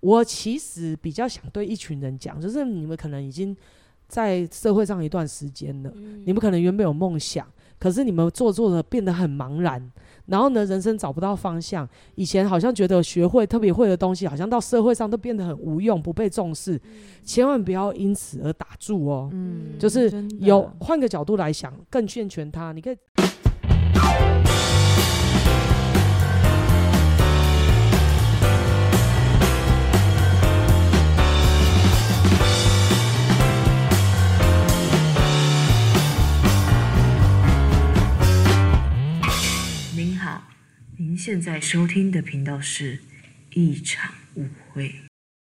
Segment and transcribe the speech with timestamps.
[0.00, 3.56] 我其实比较想对一群人讲，就是你们可能已经
[4.06, 7.46] 在社会上一段时间了，嗯、你们可能原本有梦想，
[7.78, 9.90] 可是你们做做的变得很茫然，
[10.26, 11.88] 然后呢，人生找不到方向。
[12.14, 16.76] 以前好像觉得学会特别会的东西，好像到社会上都变得很无用，不被重视。
[16.76, 16.90] 嗯、
[17.22, 19.28] 千万不要因此而打住哦。
[19.32, 22.72] 嗯，就是有换个角度来想，更健全他。
[22.72, 22.96] 你可以。
[41.18, 43.00] 现在收听的频道是
[43.54, 44.88] 一场误会。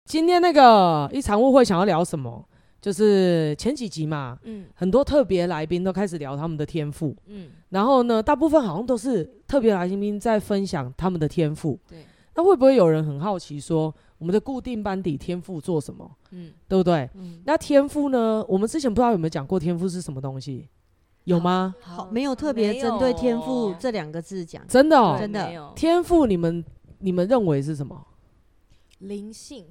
[0.05, 2.47] 今天那个一场误会想要聊什么？
[2.79, 12.05] 就是前几集嘛，嗯，很多特别来宾都开始聊他们的天赋，嗯，然后呢，大部分好像都是特别来宾在分享他们的天赋，对。
[12.35, 16.07] 那会不会有人很好奇说，我们的固定班底天赋做什么？
[16.29, 17.09] 嗯，对不对？
[17.15, 18.45] 嗯，那天赋呢？
[18.47, 20.69] 我们之前不知道有没有讲过天赋是什么东西？
[21.25, 21.73] 有吗？
[21.81, 24.65] 好，没有特别针对“天赋”这两个字讲。
[24.67, 25.71] 真的哦，真的。
[25.75, 26.63] 天赋，你们
[26.99, 28.05] 你们认为是什么？
[28.99, 29.65] 灵性，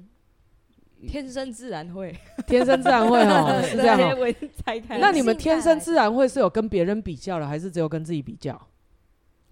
[1.07, 2.15] 天生自然会，
[2.47, 4.35] 天生自然会哦， 是这样哦。
[4.65, 4.97] 拆开。
[4.97, 8.59] 那你们天生自然会是有跟别人比较了，还是只有跟自己比较？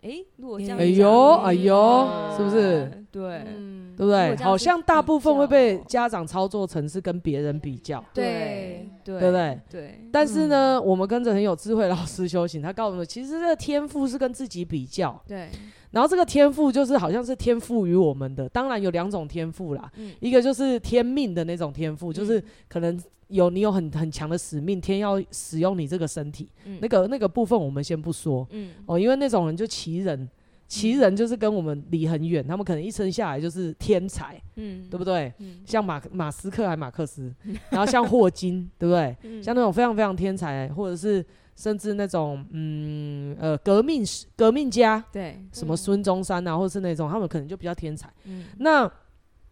[0.02, 3.06] 哎，如果这样，哎呦，哎呦，是不是？
[3.12, 3.46] 对。
[3.96, 4.36] 对不对？
[4.38, 9.60] 好像大部分会被家长操作成是跟别人比较，对对，对不对？
[9.70, 10.10] 对。
[10.12, 15.22] 但是呢，嗯、我们跟着很有智慧老师修行，他告诉我们，其实这个天赋是跟自己比较。
[15.28, 15.50] 对。
[15.92, 30.30] 然后这个天赋就是好像是天赋于我们的，当然有两种天赋啦，嗯、一个就是天命的那种天赋，嗯、就是可能有你有很很强的使命，天要使用你这个身体，嗯、那个那个部分我们先不说，嗯、哦，因为那种人就奇人。
[30.72, 35.30] 奇人就是跟我们离很远，他们可能一生下来就是天才，嗯，对不对？
[35.40, 37.30] 嗯，像马马斯克还马克思，
[37.70, 39.14] 然后像霍金，对不对？
[39.30, 41.26] 嗯，像那种非常非常天才，或者是
[41.58, 44.02] 甚至那种嗯呃革命
[44.38, 48.84] 革命家，对，什么孙中山啊，或者是那种他们可能就比较天才，嗯，那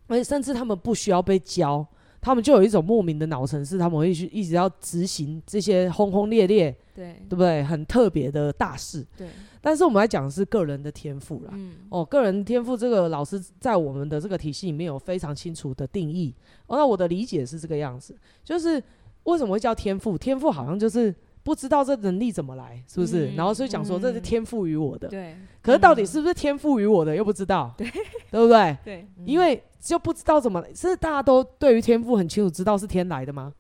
[0.07, 1.86] 而且甚至他们不需要被教，
[2.22, 7.62] 他们就有一种莫名的脑程式，他们会去一直要执行这些轰轰烈烈，对，对不对？
[7.62, 9.28] 很特别的大事，对。
[9.62, 16.34] 但是我们来讲的是个人的天赋啦，嗯、哦，个人天赋这个老师在我们的这个体系里面有非常清楚的定义。
[16.68, 18.81] 哦，那我的理解是这个样子，就是
[19.24, 20.18] 为什么会叫天赋？
[20.18, 23.31] 天赋好像就是不知道这能力怎么来，是不是？
[23.31, 25.48] 嗯、然后所以讲说这是天赋于我的，对、嗯。
[25.62, 27.90] 可是到底是不是天赋于我的又不知道，对，
[28.31, 28.78] 对不对？
[28.86, 33.52] 对，因为就不知道怎么来，是大家都对于天赋很清楚，知道是天来的吗？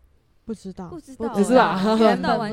[0.45, 1.77] 不知道，不知道，不是吧？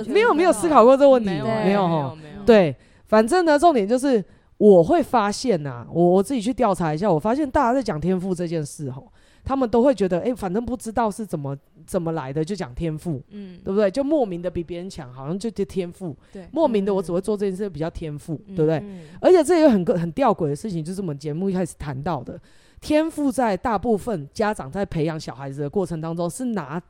[0.08, 2.74] 没有没有思考过这个问题，没有没有，对。
[3.06, 4.24] 反正呢，重点就是
[4.58, 9.12] 我会发现呐、啊，我我自己去调查一下，我发现大家在讲天赋这件事吼，
[9.44, 11.56] 他们都会觉得，哎、欸，反正不知道是怎么
[11.86, 13.90] 怎么来的，就讲天赋，嗯，对不对？
[13.90, 18.78] 就莫名的比别人强，好像就就天赋，对，莫名的我只会做这件事比较天赋，嗯、对不对？
[18.78, 22.40] 嗯、而且这有很个很吊诡的事情，就是我们节目一开始谈到的，
[22.80, 26.82] 天赋在大部分家长在培养小孩子的过程当中，是拿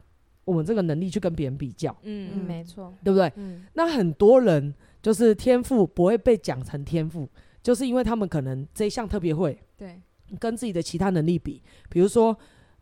[0.44, 3.30] 我们这个能力去跟别人比较，嗯嗯，没错，对不对？
[3.36, 4.72] 嗯，那很多人。
[5.06, 7.28] 就是天赋不会被讲成天赋，
[7.62, 10.02] 就是因为他们可能这一项特别会，对，
[10.40, 12.36] 跟自己的其他能力比，比如说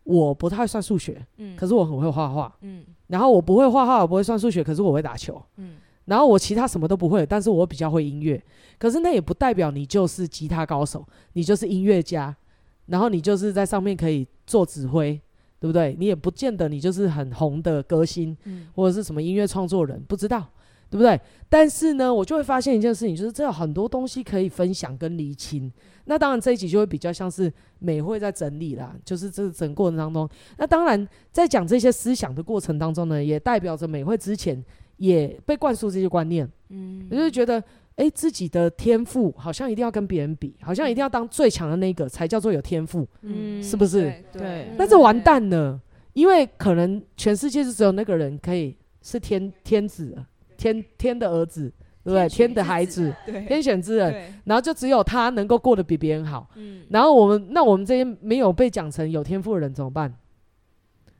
[0.05, 5.77] 我不太算数学，嗯，可是我很会画画，嗯，然后我不会画画，我不会算数学，可是我会打球，嗯，
[6.07, 8.43] 然后我其他什么都不会，但是我比较会音乐，
[8.79, 12.35] 可是那也不代表你就是吉他高手，你就是音乐家，
[12.87, 15.21] 然后你就是在上面可以做指挥，
[15.61, 15.95] 对不对？
[15.99, 20.49] 你也不见得你就是很红的歌星，嗯，或者是什么音乐创作人，不知道。
[20.95, 21.21] 对不对？
[21.49, 25.69] 但是呢，我就会发现一件事情，就是这有很多东西可以分享跟厘清。
[26.05, 30.29] 那当然这一集就会比较像是美会在整理啦，就是这整个过程当中。
[30.57, 34.65] 那当然在讲这些思想的过程当中呢，也代表着美会之前
[34.99, 36.49] 也被灌输这些观念。
[36.69, 37.61] 嗯，我就是觉得
[37.97, 43.05] 哎，自己的天赋好像一定要跟别人比，好像一定要当最强的那个才叫做有天赋。
[43.23, 44.03] 嗯，是不是？
[44.33, 44.43] 对。
[44.43, 45.81] 对，那这完蛋了，
[46.13, 50.17] 因为可能全世界就只有那个人可以是天天子。
[50.57, 51.73] 天天的儿子，
[52.03, 52.29] 对不对？
[52.29, 53.15] 天的孩子，
[53.47, 56.49] 天选之人，然后就只有他能够过得比别人好。
[56.57, 60.13] 嗯，然后我们那我们这些没有被讲成有天赋的人怎么办？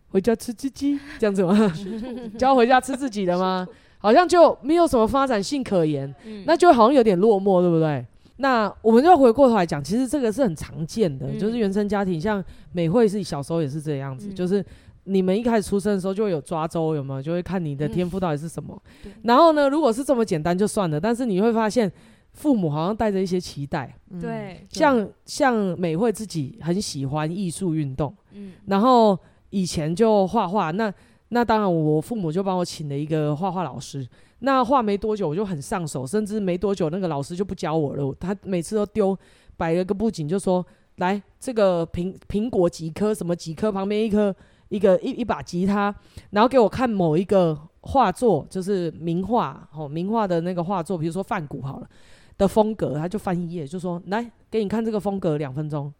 [0.09, 1.73] 回家吃鸡鸡这样子吗？
[2.39, 3.67] 就要回家吃自己的吗？
[3.99, 6.15] 好像就没有什么发展性可言，
[6.45, 8.05] 那就好像有点落寞，对不对？
[8.37, 14.65] 那我们就要回过头来讲，其实这个是很常见的，就是原生家庭，像美惠是小时候也是这样子，就是。
[15.05, 17.23] 你们一开始出生的时候就会有抓周，有没有？
[17.23, 18.81] 就会看你的天赋到底是什么。
[19.05, 21.91] 嗯、然后呢，如果是这么简单就算了，但是你会发现，
[22.33, 29.19] 父母好像带着一些期待，嗯、对，像像美惠自己很喜欢艺术运动，嗯，然后
[29.51, 30.93] 以前就画画，那
[31.29, 34.07] 那当然我父母就帮我请了一个画画老师，
[34.41, 39.17] 那画没多久我就很上手，甚至没多久那个老师就不教我了，他每次都丢
[39.57, 40.65] 摆了个布景，就说
[40.97, 44.35] 来这个苹苹果几颗，什么几颗旁边一颗
[44.75, 45.95] 一个一一把吉他，
[46.31, 51.89] 然后给我看某一个画作，就是名画哦，名画的那个画作，比如说梵谷好了。
[52.37, 55.93] 的风格，他就翻一页，就说：“来，给你看这个风格两分钟。”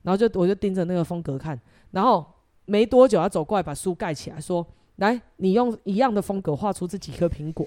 [0.00, 1.60] 然后就我就盯着那个风格看，
[1.90, 2.24] 然后
[2.64, 4.66] 没多久，他走过来把书盖起来，说
[4.96, 7.66] ：“来，你用一样的风格画出这几颗苹果，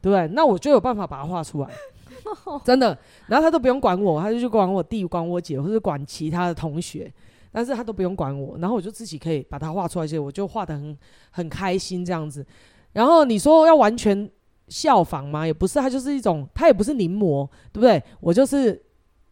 [0.00, 0.26] 对 不对？
[0.28, 1.68] 那我就有办法把它画出来，
[2.64, 2.96] 真的。
[3.26, 7.12] 然后他都不用管我，他就去管我弟、管我姐，或者管其他的同学，
[7.52, 10.98] 但是他都不用管我，然后我就自己可以把它画出来，些我就画得很
[11.30, 12.44] 很开心这样子。
[12.92, 14.30] 然后你说要完全。
[14.70, 15.44] 效仿吗？
[15.44, 18.00] 也不是，它就是一种，它也不是临摹，对不对？
[18.20, 18.80] 我就是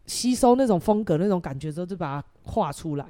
[0.05, 3.05] 吸收那种风格、那种感觉之后，就把它画出来。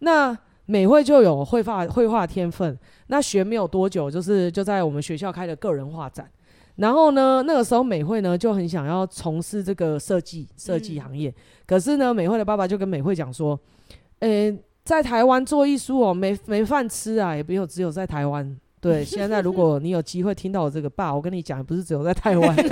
[0.00, 0.36] 那
[0.66, 2.76] 美惠就有绘画绘画天分，
[3.06, 6.28] 那学没有多久，就是就在我们学校开了个人画展。
[6.74, 11.32] 然后呢，那个时候美惠呢就很想要从事这个设计设计行业，
[11.68, 13.56] 可是呢，美惠的爸爸就跟美惠讲说
[14.20, 22.56] ：“诶、欸，在台湾做艺术哦，没没饭吃啊，也没有只有在台湾。”对，现在如果你有机会听到我这个爸，我跟你讲，不是只有在台湾，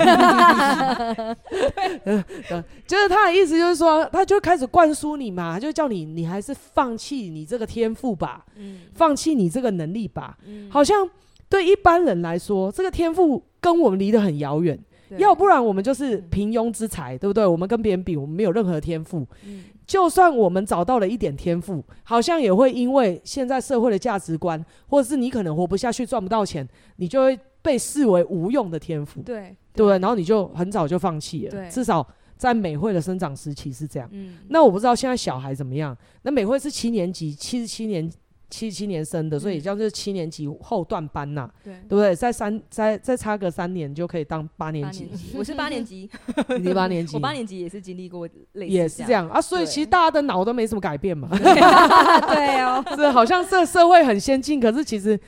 [2.87, 11.07] 就是他的意思，就是说，他就开始灌输你嘛，他就叫你，你还是放弃你这个天赋吧，嗯、放弃你这个能力吧，嗯、好像
[11.47, 14.79] 对一般人来说，这个天赋跟我们离得很遥远，
[15.19, 17.45] 要不然我们就是平庸之才，对不对？
[17.45, 19.27] 我们跟别人比，我们没有任何天赋。
[19.45, 29.19] 嗯就算我们找到了一点天赋，好像也会因为现在社会的价值观，或者是你可能活不下去、赚不到钱，你就会被视为无用的天赋。
[29.23, 31.49] 对，对，然后你就很早就放弃了。
[31.49, 32.07] 对，至少
[32.37, 34.07] 在美惠的生长时期是这样。
[34.11, 35.97] 嗯，那我不知道现在小孩怎么样。
[36.21, 38.07] 那美惠是七年级，七十七年。
[38.49, 42.15] 七七年生的，所以也就是七年级后段班呐，对，对不对？
[42.15, 45.07] 再三再再差个三年就可以当八年级。
[45.35, 46.09] 我是八年级，
[46.59, 49.39] 你八年级，我八年级也是经历过类似，也是这样啊。
[49.39, 51.29] 所以其实大家的脑都没什么改变嘛。
[51.31, 55.19] 对哦， 是好像这社会很先进，可是其实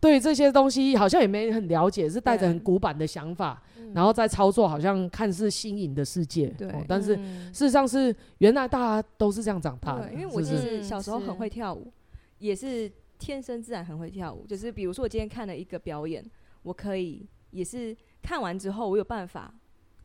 [0.00, 3.60] 对于这些东西好像也没很了解，是带着很古板的想法，
[3.92, 6.46] 然后再操作，好像看似新颖的世界。
[6.56, 10.12] 对，但是事实上是原来大家都是这样长大的。
[10.12, 11.92] 因为我其实小时候很会跳舞。
[12.38, 16.24] 也是天生自然很会跳舞，就是比如说我今天看了一个表演，
[16.62, 19.52] 我可以也是看完之后，我有办法，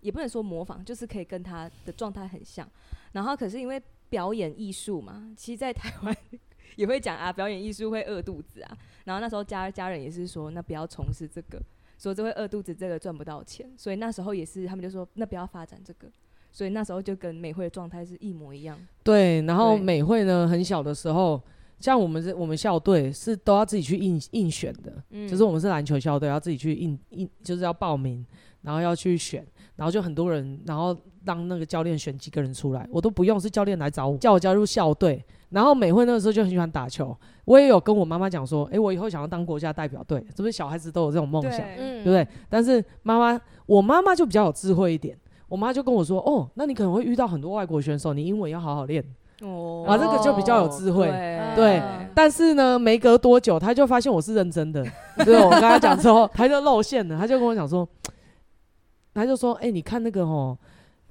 [0.01, 2.67] 也不能说模仿，就是可以跟他的状态很像。
[3.11, 6.15] 然后可是因为表演艺术嘛，其实，在台湾
[6.75, 8.77] 也会讲啊，表演艺术会饿肚子啊。
[9.05, 11.61] 然后那时候家家人也是说，那不要从事这个，
[11.99, 13.71] 说这会饿肚子，这个赚不到钱。
[13.77, 16.11] 所以那时候也是他们就说，那不要发展这个。
[16.51, 18.79] 所以那时候就跟美惠的状态是一模一样。
[19.03, 21.39] 对，然后美惠呢，很小的时候。
[21.79, 28.25] 像我们这我们校队是都要自己去应应选的，嗯、就是我们是篮球校队，要自己去应应，就是要报名，
[28.61, 35.23] 然后要去选，然后就很多人，然后让那个教练选几个人出来，我都不用，是教练来找我，叫我加入校队。
[35.49, 37.15] 然后美惠那个时候就很喜欢打球，
[37.45, 42.27] 我也有跟我妈妈讲说，诶、欸，我以后想要当国家代表队，是不是小孩子都有这种梦想，对，对不对？
[42.49, 45.15] 但是妈妈，我妈妈就比较有智慧一点，
[45.47, 49.05] 我妈就跟我说，哦，那你可能会遇到很多外国选手，你英文要好好练。
[49.43, 51.83] 哦，啊，这个就比较有智慧，对，对。
[52.15, 54.83] 但是呢，没隔多久，他就发现我是认真的。
[55.25, 57.87] 对，我跟他讲之后， 他就露馅了，他就跟我讲说，
[59.13, 60.57] 他就说，哎、欸，你看那个哦，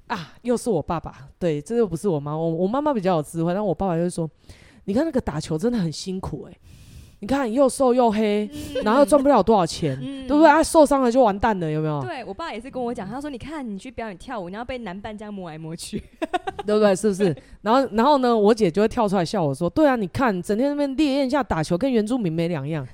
[0.07, 4.29] 啊，又是我爸爸，对，这又不是我妈，我我妈妈比较有智慧，但我爸爸就说，
[4.85, 6.57] 你看那个打球真的很辛苦、欸，哎。
[7.23, 10.49] 你看又瘦又黑，嗯、然后赚不了多少钱，嗯、对不对？
[10.49, 12.03] 他、啊、受伤了就完蛋了，有没有？
[12.03, 16.03] 对，我爸也是跟我讲，他说：“你看你去表演跳舞，你要被男伴这样摸来摸去，
[16.67, 16.93] 对不对？
[16.93, 22.85] 是不是？”然后，然后呢，我姐就会跳出来笑我说：“对啊，你看整天那边烈焰下打球，跟原住民没两样。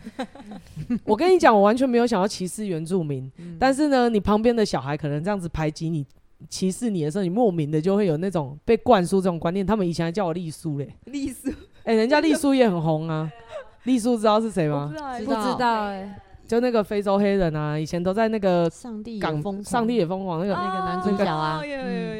[1.06, 6.06] ”我跟你讲，我完全没有想要歧视原住民，嗯、但是呢，你旁边的小孩可能这样子排挤你、
[6.52, 9.66] 歧视你的时候，你莫名的就会有那种被灌输这种观念。
[9.66, 11.52] 他们以前还叫我丽叔嘞，丽叔，
[11.84, 13.28] 哎，人家丽叔也很红啊。
[13.84, 14.94] 丽叔知道是谁吗？
[15.20, 21.62] 不知道哎，就那个非洲黑人啊，以前都在那个上帝港风，上帝也疯狂那个那个男主角啊，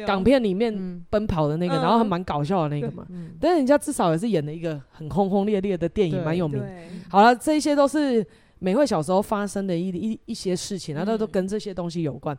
[0.06, 3.04] 港片里面奔跑的那个，然后还蛮搞笑的那个嘛。
[3.40, 6.62] 但是人家至少也是演了一个很轰轰烈烈的电影，蛮有名。
[7.08, 8.24] 好了，这些都是
[8.60, 12.36] 美惠小时候发生的一一一些事情，然后都跟这些东西有关。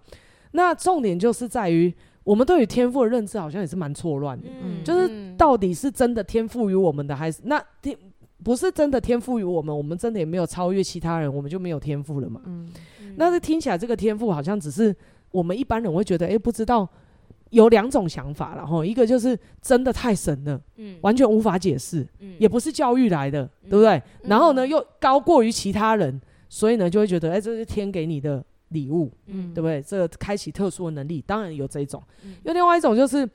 [0.51, 4.47] 那重点就是在于，我们对于天赋的认知好像也是蛮错乱的，
[4.83, 7.97] 就是到底是真的天赋于我们的，还是那天？
[8.43, 12.41] 不是真的天赋于我们，我们真的也没有超越其他人，我们就没有天赋了嘛？
[12.45, 12.67] 嗯，
[13.15, 14.95] 那是听起来这个天赋好像只是
[15.31, 16.87] 我们一般人会觉得，哎、欸，不知道
[17.51, 23.97] 有两种想法，然后一个就是真的太神了，嗯，完全无法解释，嗯，也不是教育来的，对不对？
[23.97, 26.19] 嗯、然后呢，又高过于其他人，
[26.49, 29.81] 所以呢，就会觉得，哎、欸，这是天给你的礼物，嗯，对不对？
[29.81, 32.01] 这个开启特殊的能力，当然有这种。
[32.43, 33.29] 有、嗯、另外一种就是，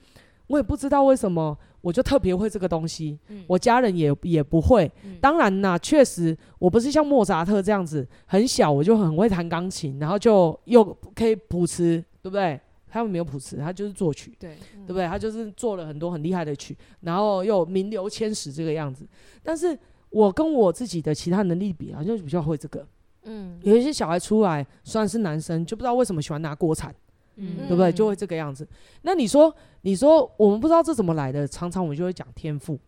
[0.46, 4.90] 我也不知道为什么，我就特别会这个东西，嗯、我家人也也不会。
[5.04, 10.84] 嗯、当然啦，确实，我不是像莫扎特这样子，很小我就很会弹钢琴，然后就又
[11.14, 12.60] 可以谱词，对不对？
[12.88, 15.06] 他们没有谱词，他就是作曲，对，对不对？
[15.06, 19.06] 他就是做了很多很厉害的曲，然后又名留千史这个样子。
[19.42, 19.76] 但是
[20.08, 22.86] 我跟我自己的其他能力比，好像就比较会这个。
[23.24, 26.94] 嗯，有一些小孩出来，虽然是男生，就不知道为什么喜欢拿锅铲，
[27.36, 27.92] 嗯，对不对？
[27.92, 28.66] 就会这个样子。
[29.02, 32.78] 那你说，你说我们不知道这怎么来的，常常我们就会讲天赋。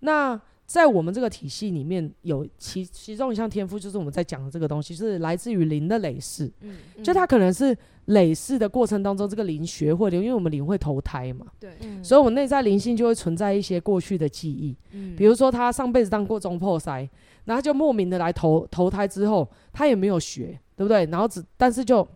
[0.00, 6.50] 那在我们这个体系里面有其其中一项天赋，就是我们在讲的这个东西，是来自于灵的累世。
[6.62, 11.46] 嗯，就它可能是累世的过程当中，这个灵学会的，因为我们灵会投胎嘛。
[11.60, 11.70] 对，
[12.02, 14.74] 所以我们内在灵性就会存在一些过去的记忆。
[14.92, 17.06] 嗯，比如说他上辈子当过中破塞，
[17.44, 21.04] 然后就莫名的来投投胎之后，他也没有学，对不对？
[21.06, 22.06] 然后只但是就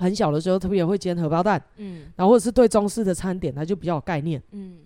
[0.00, 1.62] 很小的时候特别会煎荷包蛋。
[1.76, 4.42] 嗯，然后或者是对中式的餐点，他就比较有概念。
[4.50, 4.78] 嗯。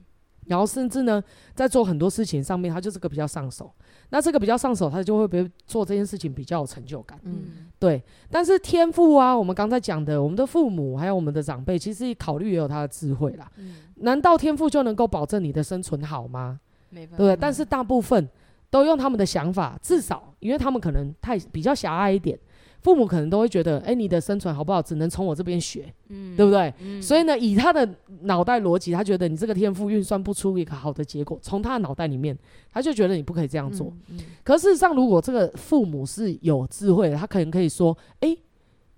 [0.47, 3.73] 然后甚至呢，在做很多事情上面，他就是个比较上手。
[4.11, 7.19] 那这个比较上手，他就会比做这件事情比较有成就感。
[7.23, 8.03] 嗯，对。
[8.31, 13.51] 但是天赋啊，我们刚才讲的，我们的父母还有我们的长辈，其实考虑也有他的智慧啦。
[13.57, 13.77] 嗯。
[13.97, 16.61] 难道天赋就能够保证你的生存好吗？
[16.91, 17.17] 没办法。
[17.17, 17.35] 对。
[17.37, 18.29] 但是大部分
[18.69, 22.39] 都用他们的想法，至少因为他们可能太比较狭隘一点。
[22.85, 26.73] 父母可能都会觉得，哎、欸，你的生存好不好，只能从我这边学，嗯，对不对？
[26.83, 27.89] 嗯、所以呢，以他的
[28.25, 31.39] 脑袋逻辑，他觉得你这个天赋运算不出一个好的结果。
[31.41, 32.39] 从他的脑袋里面，
[32.71, 33.87] 他就觉得你不可以这样做。
[34.11, 38.39] 嗯嗯、可事实上，如果这个父母是有智慧的，他可能可以说，哎、欸，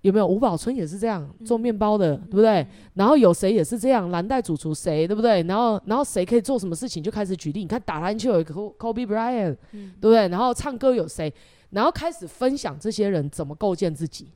[0.01, 2.65] 有没有吴宝春也是这样做面包的，嗯、对不对？
[2.93, 5.41] 然后有谁也是这样，蓝带主厨谁，对不对？
[5.43, 7.61] 然后，然后谁可以做什么事情，就开始举例。
[7.61, 10.27] 你看打篮球有一个 Kobe Bryant，嗯、对不对？
[10.27, 11.33] 然后唱歌有谁？
[11.71, 14.29] 然后开始分享这些人怎么构建自己，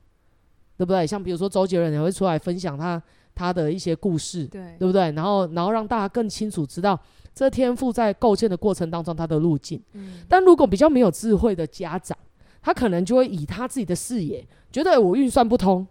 [0.76, 1.06] 对不对？
[1.06, 3.02] 像比如说周杰伦也会出来分享他
[3.34, 5.10] 他的一些故事，对，对不对？
[5.12, 6.98] 然后然后让大家更清楚知道
[7.34, 9.82] 这天赋在构建的过程当中他的路径。
[9.94, 12.18] 嗯，但如果比较没有智慧的家长，
[12.62, 15.86] 他可能就会以他自己的视野，觉得我运算不通，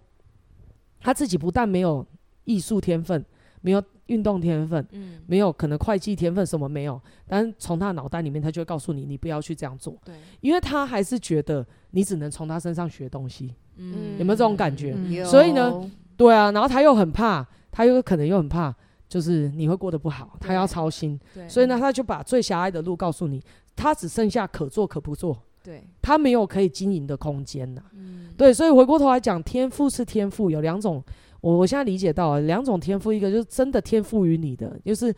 [1.01, 2.03] 他自己不但没有
[2.45, 3.23] 艺术天分，
[3.61, 3.83] 没有。
[4.07, 14.93] 运动天分，嗯，没有可能会计天分什么没有，但是从他脑袋里面，他就会告诉你，你不要去这样做，对，因为他还是觉得你只能从他身上学东西，嗯，有没有这种感觉？
[14.97, 18.75] 嗯、所以呢，对啊，然后他又很怕，他又可能又很怕，
[19.07, 23.41] 就是你会过得不好，他要操心，对，所以呢，他就把最狭隘的路告诉你，
[23.77, 31.03] 他只剩下可做可不做，对，他没有可以经营的空间呐，嗯，对，所以回过头来讲，天赋是天赋，有两种。
[31.41, 35.11] 我我现在理解到两种天赋，一个就是真的天赋于你的，就是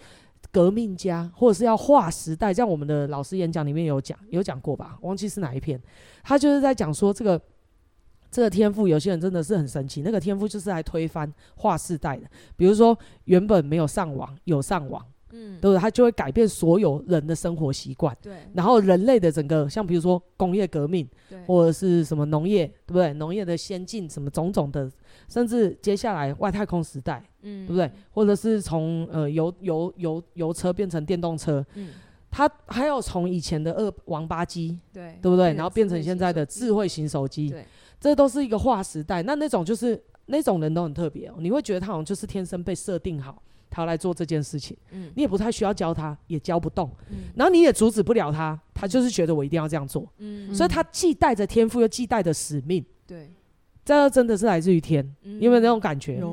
[0.51, 2.53] 革命家，或者是要划时代。
[2.53, 4.97] 像我们的老师演讲里面有讲，有讲过吧？
[5.01, 5.77] 忘记是哪一篇，
[6.23, 7.41] 他就是在讲说这个
[8.31, 10.01] 这个天赋，有些人真的是很神奇。
[10.01, 15.05] 那个天赋就是来推翻划时代的，比如说原本没有上网，有上网。
[15.35, 15.79] 嗯，对不对？
[15.79, 18.15] 它就会改变所有人的生活习惯。
[18.21, 23.11] 对，然后人类的整个，像比如说工业革命，对，或者是什么农业，对不对？
[23.15, 24.89] 农业的先进，什么种种的，
[25.27, 27.91] 甚至接下来外太空时代，嗯，对不对？
[28.11, 31.89] 或者是从呃油油油油车变成电动车，嗯，
[32.29, 35.53] 它还有从以前的二王八机，对，对不对？
[35.53, 37.65] 然后变成现在的智慧型手机，对，
[37.99, 39.23] 这都是一个划时代。
[39.23, 43.41] 那那种就是那种人都很特别哦，你会觉得他好像就是天生被设定好。
[43.73, 53.31] 他来做这件事情，嗯，你也不太需要教他，也教不动，嗯，然后你也阻止不了他，他就是觉得我一定要这样做，嗯，所以他既带着天赋，又既带着使命，对，
[53.83, 55.03] 这真的是来自于天，
[55.39, 56.23] 有没有那种感觉？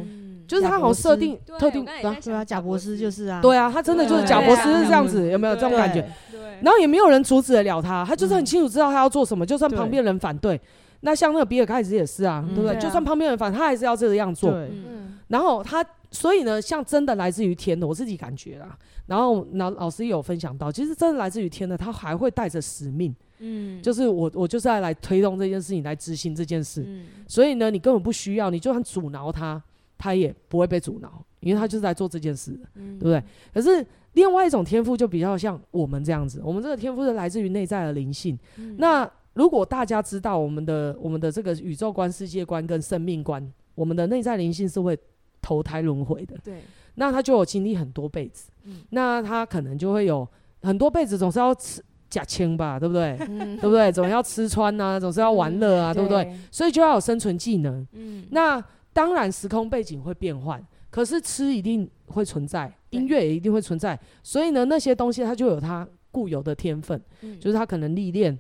[0.47, 5.55] 就是他好像设定特定，对啊，贾博斯就是啊，对啊，他真的就是贾博士是这样子，有没有？
[5.55, 6.03] 这种感觉？
[6.31, 10.61] 对，然后也没有人阻止得了他，他就是很清楚知道他要做什么，就算旁边人反对，
[11.01, 12.77] 那像那个比尔盖茨也是啊，对不对？
[12.81, 15.85] 就算旁边人反对，他还是要这个样做，嗯，然后他。
[16.11, 18.77] 所以呢，像真的来自于天的，我自己感觉啦。
[19.07, 26.85] 然后老老师也有分享到，其实真的来自于天的，他还会带着使命，嗯，就是我我就是要来推动这件事情，来执行这件事。
[26.87, 29.63] 嗯，所以呢，你根本不需要，你就算阻挠他，
[29.99, 33.23] 他也不会被阻挠，因为他就是在做这件事的，嗯，对不对？
[33.55, 38.39] 可是另外一种天赋就比较像我们这样子，我们这个天赋是来自于内在的灵性。
[38.59, 44.99] 嗯，那如果大家知道我们的我们的这个宇宙观、世界观跟生命观，我们的内在灵性是会。
[45.43, 46.63] 投胎轮回的，对，
[46.95, 50.27] 那他就有经历很多辈子，嗯，那他可能就会有
[50.63, 53.17] 很多辈子，总是要吃假清吧，对不对？
[53.21, 53.91] 嗯，对不对？
[53.93, 56.37] 总要吃穿呐， 总是要玩乐啊，对不对？
[56.51, 68.37] 所以就要有生存技能，嗯，那当然时空背景会变换，可是吃一定会存在，音乐也一定会存在，所以呢，那些东西它就有它固有的天分，嗯、就是他可能历练，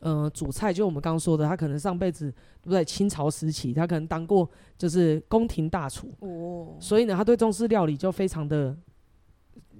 [0.00, 2.30] 呃，主菜，就我们刚刚说的，他可能上辈子
[2.62, 2.84] 对不对？
[2.84, 8.76] 清朝时期，他可能当过就是宫廷大厨，哦，所以呢，他对中式料理就非常的。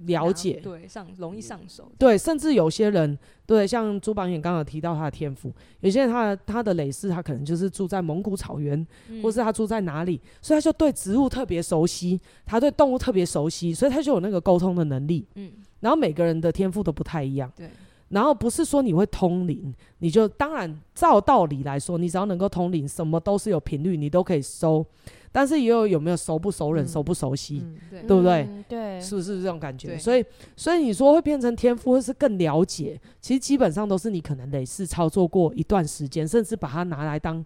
[0.05, 1.91] 了解，对，上容易上手。
[1.97, 15.27] 对，甚至有些人，对，像朱榜眼刚刚有提到他的天赋，有些人他的他的累世，他可能就是住在蒙古草原，嗯、或是他住在哪里，所以他就对植物特别熟悉，他对动物特别熟悉，所以他就有那个沟通的能力。
[15.35, 17.51] 嗯，然后每个人的天赋都不太一样。
[17.53, 17.69] 对，
[18.09, 24.85] 然后不是说你会通灵，你就当然照道理来说，你只要能够通灵，什么都是有频率，你都可以收。
[25.31, 28.47] 但是也有有没有熟不熟人，嗯、熟不熟悉，嗯、对，对不对？
[28.49, 29.95] 嗯、对，是不是这种感觉？
[29.95, 30.25] 所以，
[30.55, 37.45] 所以你说会变成天赋，或是更了解，其实基本上都是你可能累是操作过一段时间，甚至把它拿来当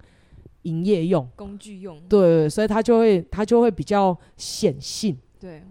[0.61, 1.99] 营业用、工具用。
[2.07, 5.17] 对，所以它就会它就会比较显性。
[5.37, 5.61] 对，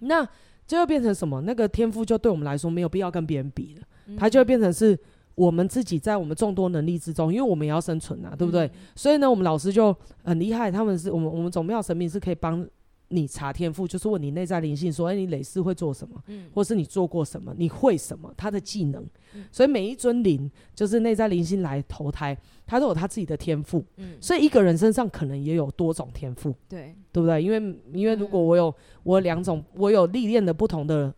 [0.00, 0.26] 那
[0.66, 1.42] 就会变成什么？
[1.42, 3.86] 那个天赋就对我们来说没有必要跟别人比了，嗯、
[4.16, 4.98] 它就会变成是。
[5.36, 8.66] 我们自己在我们众多能力之中，因为我们也要生存啊，对不对？
[8.66, 12.66] 嗯、所以呢，我们老师就很厉害，他们是我们我们总庙神明是可以帮
[13.08, 19.02] 你查天赋，就是问你内在灵性，说哎，你累世会做什么，嗯、或是你做过什么，你会什么，他的技能。
[19.34, 22.36] 嗯、所以每一尊灵就是内在灵性来投胎，
[22.66, 23.82] 他都有他自己的天赋。
[23.96, 27.42] 嗯、所以一个人身上可能也有多种天赋，对，对不对？
[27.42, 28.74] 因为因为如果我有
[29.04, 31.14] 我两种，我有历练的不同的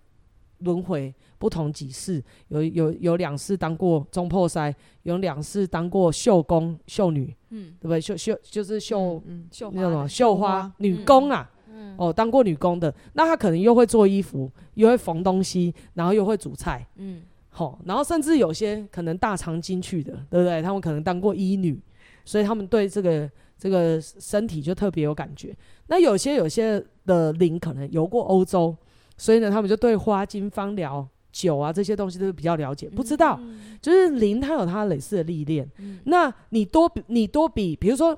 [0.58, 1.12] 轮回。
[1.42, 4.72] 不同几世，有有有两世当过中破塞，
[5.02, 8.00] 有两世当过绣工、绣女，嗯，对不对？
[8.00, 20.62] 秀秀就是秀，嗯，绣那种绣花女工啊，嗯，哦，当过女工的，那她可能又会做衣服，又会缝东西，然后又会煮菜，嗯，好，然后甚至有些可能大肠经去的，对不对？
[20.62, 21.76] 他们可能当过医女，
[22.24, 25.52] 所以他们对这个这个身体就特别有感觉。
[25.88, 28.76] 那有些有些的灵可能游过欧洲，
[29.16, 31.04] 所以呢，他们就对花精芳疗。
[31.32, 35.68] 酒啊，这些东西都是比较了解，不知道，嗯、就是零他有他类似的历练。
[35.78, 38.16] 嗯、那你多比，你多比，比如说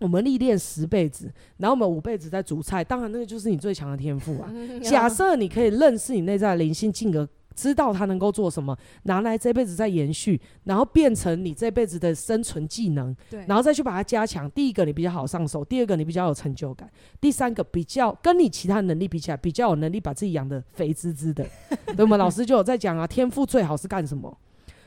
[0.00, 4.50] 我们历练十辈子，然后我们五辈子在煮菜，当然那个就是你最强的天赋啊。
[4.52, 7.26] 嗯、 假设你可以认识你内在的灵性，进而。
[7.54, 14.50] 知道他能够做什么，拿来这辈子再延续，然后变成你这辈子的生存技能，对，然后再去把它加强。
[14.50, 21.46] 第一个你比较好上手，第二个你比较有成就感，第三个比较跟你其他能力比起来，比较有能力把自己养得肥滋滋的。
[21.96, 24.36] 那么老师就有在讲啊，天赋最好是干什么？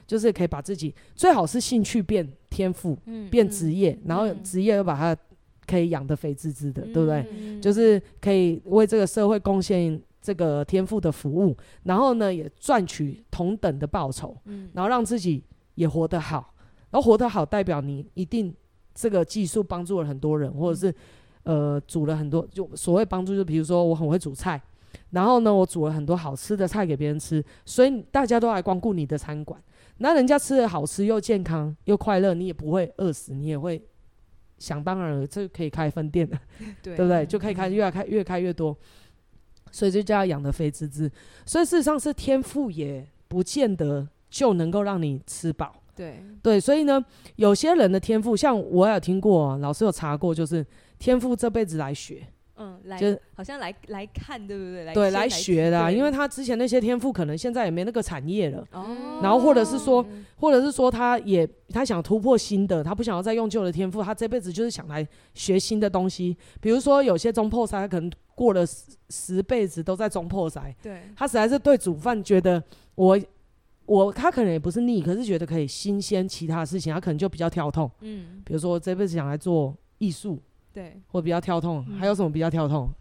[0.07, 5.15] 就是可以把自己最好是兴趣变天赋，嗯、变职业，嗯、然后职业又把它
[5.65, 7.25] 可以养得肥滋滋的，嗯、对不对？
[7.31, 10.01] 嗯、就是可以为这个社会贡献。
[10.25, 15.43] 这个天赋的服务，然后呢，也赚取同等的报酬，嗯，然后让自己
[15.75, 16.55] 也活得好，
[16.89, 18.51] 然后活得好代表你一定
[18.95, 20.91] 这个技术帮助了很多人，或者是
[21.43, 24.59] 呃煮了很多，就所谓帮助，就比如说我很会煮菜，
[25.11, 29.61] 然后呢，我煮了很多好吃的菜给别人吃，所以大家都来光顾你的餐馆，
[29.99, 33.79] 那人家吃的好吃又健康又快乐，你也不会饿死，你也会
[34.57, 36.39] 想当然了，这可以开分店的，
[36.81, 37.25] 对，对不对？
[37.25, 38.75] 就可以开越开越开越多。
[39.71, 41.11] 所以就叫他养的肥滋滋，
[41.45, 45.73] 所以事实上是天赋也不见得就能够让你吃饱。
[45.95, 47.03] 对对，所以呢，
[47.37, 50.65] 有些人的天赋，像我有听过，老师有查过，就是
[50.99, 52.21] 天赋这辈子来学。
[52.57, 54.85] 嗯，来，就好像来来看，对不对？
[54.85, 58.65] 来对，来学的，因为他之前那些天赋可能现在也没那个产业了。
[58.71, 59.19] 哦。
[59.21, 60.05] 然后或者是说，
[60.37, 66.37] 或者是说，他也他想突破新的，他不想要再用旧的天赋，他这辈子就是想来学新的东西。
[66.61, 70.75] 比如说，有些中破塞，他可能过了十十辈子都在装破塞。
[70.83, 71.01] 对。
[71.15, 72.61] 他实在是对煮饭觉得
[72.93, 73.19] 我
[73.85, 77.89] 我他可能也不是腻，可是觉得可以新鲜其他的事情，他可能就比较跳痛。
[78.01, 78.41] 嗯。
[78.45, 80.39] 比如说，这辈子想来做艺术。
[80.73, 82.91] 对，或比较跳痛，嗯、还有什么比较跳痛？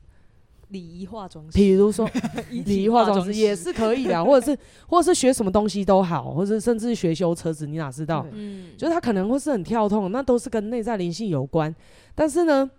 [0.68, 2.08] 礼仪化妆师，比如说
[2.50, 8.24] 礼仪化妆师也是可以的，或者是或者是学什么东西都好，或者甚至学修车子，你哪知道？
[8.30, 11.74] 嗯，就是他可能会是很跳痛，那都是跟内在灵性有关。
[12.14, 12.70] 但是呢，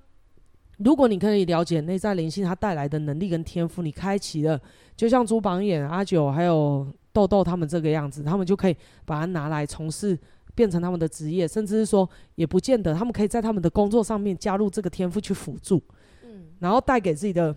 [0.77, 4.59] 如果你可以了解内在灵性它带来的能力跟天赋，你开启了，
[4.95, 10.17] 就像朱榜眼、阿九还有豆豆他们这个样子，他们就可以把它拿来从事。
[10.53, 15.83] 变成他们的职业，甚至是说，也不见得他们可以在他们的工作上面加入这个天赋去辅助，
[16.23, 17.53] 嗯，然后带给自己的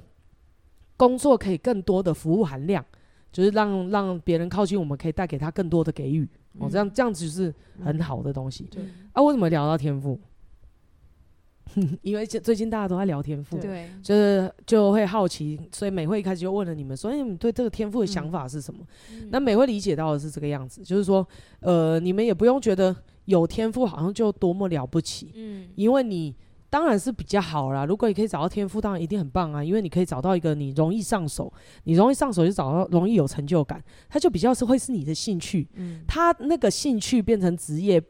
[0.96, 2.84] 工作可以更多的服务含量，
[3.30, 7.54] 就是让让别人靠近我们，可以带给他更多的给予，嗯、哦，这样这样子是
[7.84, 8.64] 很好的东西。
[8.64, 10.18] 对、嗯，啊，为什么聊到天赋？
[12.02, 18.84] 因为最近大家都在聊天赋，对，就是就会好奇，所以美惠一开始就问了你们，所以你们对这个天赋的想法是什么？
[19.12, 21.26] 嗯、那美惠理解到的是这个样子，就是说，
[21.60, 22.94] 呃，你们也不用觉得
[23.26, 26.34] 有天赋好像就多么了不起，嗯，因为你
[26.70, 27.84] 当然是比较好啦。
[27.84, 31.52] 如果你可以找到天赋，当然一定很棒啊，因为你可以找到一个你容易上手，
[31.84, 35.68] 你容易上手就找到容易有成就感，它就比较是会是你的兴趣。
[35.74, 38.02] 嗯，它那个兴趣变成职业。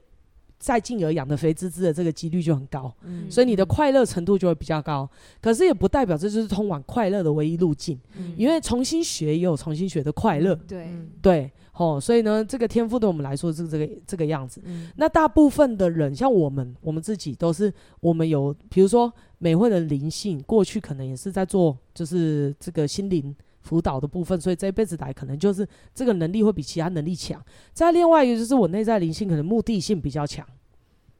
[0.59, 5.09] 再进而养的肥滋滋的这个几率就很高，嗯、所以你的快乐程度就会比较高。
[5.41, 10.55] 可是也不代表这就是通往快乐的唯一路径，嗯、因为重新学也有重新学的快乐。
[10.67, 10.89] 对
[11.23, 14.61] 对，吼，所以呢，这个天赋对我们来说是这个这个样子。
[14.65, 23.35] 嗯、那大部分的人，像我们，我们自己都是，我们有，比如说美惠的灵性，过去可能也是在做，就是这个心灵。
[23.69, 27.39] 辅导的部分，所以这一辈子来可能就是这个能力会比其他能力强。
[27.75, 30.47] 再另外一个就是我内在灵性可能目的性比较强，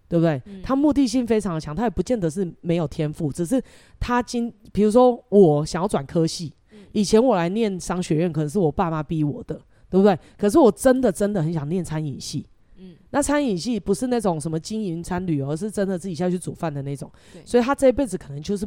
[0.09, 0.41] 对不对？
[0.47, 3.63] 嗯、他目的性非常的强，他也不见得是没有天赋，只是
[4.01, 6.55] 他今比如说我想要转科系，
[6.93, 10.19] 以前我来念商学院可能是我爸妈逼我的，对不对？
[10.39, 12.47] 可是我真的真的很想念餐饮系，
[12.79, 17.13] 嗯，那餐饮系不是那种什么经营餐旅，而是真的自己下去煮饭的那种，
[17.45, 18.67] 所以他这一辈子可能就是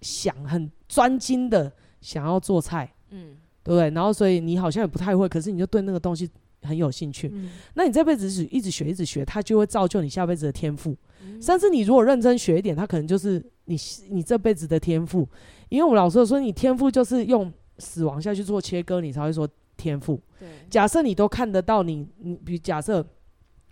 [0.00, 2.92] 想很专精的想要做菜。
[3.10, 3.90] 嗯，对不对？
[3.90, 6.28] 然后所以你好像也不太会，可是你就对那个东西
[6.62, 7.30] 很有兴趣。
[7.32, 10.96] 嗯，那你这辈子只一直学，一直学，它就会造就你下辈子的天赋。
[11.24, 13.76] 嗯，甚至你如果认真学一点，它可能就是你
[14.08, 15.28] 你这辈子的天赋。
[15.68, 20.20] 因为我们老师有说，你天赋就是用死亡下去做切割，你才会说天赋。
[20.38, 23.06] 对，假设你都看得到你，你比如假设。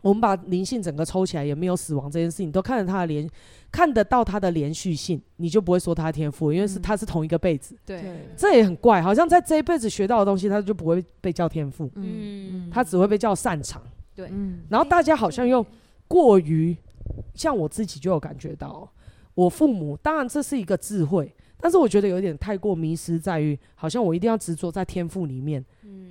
[0.00, 3.28] 我们把灵性整个抽起来，也没有死亡这件事情，都看着它的连，
[3.70, 7.76] 看得到它的连续性，你就不会说它天赋，因为是它是同一个辈子。
[7.84, 13.82] 对、嗯，这也很怪，好像在这一辈子学到的东西，它就不会被叫天赋，嗯，它只会被叫擅长。
[14.14, 14.30] 对，
[14.68, 15.64] 然后大家好像又
[16.06, 16.76] 过于，
[17.34, 18.88] 像我自己就有感觉到，
[19.34, 25.64] 我父母当然这是一个智慧，但是我觉得有点太过迷失在于，好像我一定要执着在天赋里面。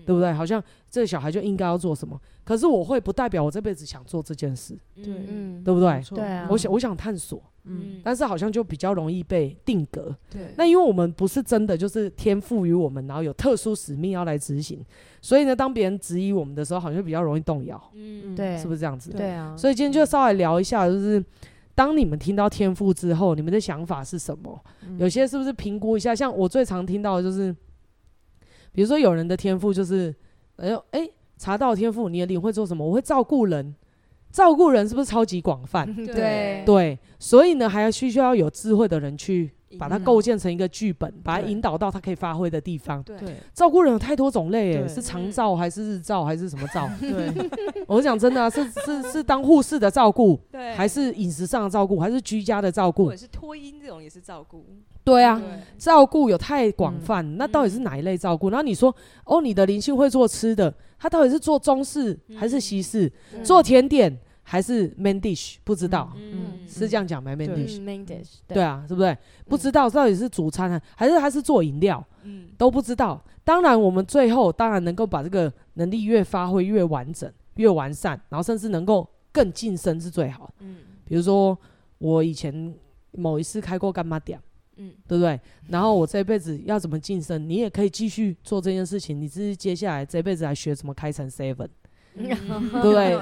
[0.05, 0.31] 对不对？
[0.31, 6.01] 好像这个小孩就应该要做什么，可是我会不代表我这辈子想做这件事，对，嗯对不对？
[6.11, 10.53] 对啊，我想我想探索，嗯，但是好像就比较容易被定格，对。
[10.55, 14.79] 那因为我们不是真的就是天赋于我们，然后有特殊使命要来执行，
[15.21, 19.11] 所以呢，当别人质疑我们的时候，好像比较容易动摇，嗯，对，是不是这样子？
[19.11, 19.57] 对啊。
[19.57, 21.21] 所以今天就稍微聊一下，就是
[21.77, 24.59] 当你们听到天赋之后，你们的想法是什么？
[24.97, 26.15] 有些是不是评估一下？
[26.15, 27.55] 像我最常听到的就是。
[28.73, 30.13] 比如说，有人的天赋就是，
[30.57, 32.83] 哎呦，哎，查到天赋，你的领会做什么？
[32.85, 33.75] 我会照顾人，
[34.31, 35.85] 照顾人是不是超级广泛？
[36.05, 39.51] 对对，所以呢，还要需要有智慧的人去。
[39.77, 43.01] 把它构建成一个剧本，把它引导到它可以发挥的地方。
[43.03, 43.17] 对，
[43.53, 46.89] 照顾人有太多种类，诶，是长照还是日照还是什么照？
[47.01, 47.49] 对，
[47.87, 53.05] 我讲真的啊，是是是当护士的照顾，对，还是饮食上的照顾，还是居家的照顾？
[53.05, 54.65] 或者是托婴这种也是照顾？
[55.03, 55.41] 对啊，
[55.77, 58.49] 照顾有太广泛，那到底是哪一类照顾？
[58.49, 63.11] 然后你说，哦，你的灵性会做吃的，他到底是做中式还是西式？
[63.41, 64.17] 做甜点？
[64.49, 69.15] 还是 main dish 不知道，嗯，是这样讲吗？main dish，main dish，对啊，是不对？
[69.45, 73.21] 不知道到底是主餐还是还是做饮料，嗯，都不知道。
[73.43, 80.49] 当然，我们最后当然能够把这个能力越发挥越完整、越完善，然后甚至能够更晋升是最好。
[80.59, 81.57] 嗯，比如说
[81.97, 82.73] 我以前
[83.11, 84.39] 某一次开过干妈店，
[84.77, 85.37] 嗯，对不对？
[85.67, 87.49] 然后我这辈子要怎么晋升？
[87.49, 89.19] 你也可以继续做这件事情。
[89.19, 91.67] 你只是接下来这辈子来学怎么开成 seven。
[92.17, 92.35] 对。
[92.71, 93.17] 不对？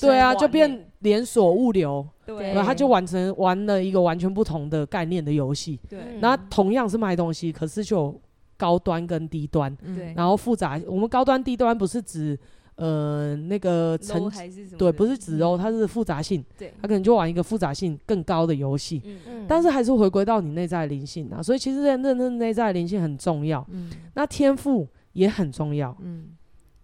[0.00, 5.78] 对啊，就变连锁物流，对，然后他就完成玩了一个完全不同的概念的游戏。
[5.88, 8.20] 对，那同样是卖东西，可是就有
[8.56, 10.80] 高端跟低端，对，然后复杂。
[10.86, 12.38] 我们高端低端不是指
[12.76, 14.30] 呃那个层，
[14.78, 19.02] 对，不是指哦，它是复杂性，对，他可能就玩一个复杂性更高的游戏。
[19.04, 23.66] 嗯，但是还是回归到你内在灵性啊，所以其实认认内在灵性很重要。
[23.70, 25.96] 嗯，那天赋也很重要。
[26.00, 26.30] 嗯。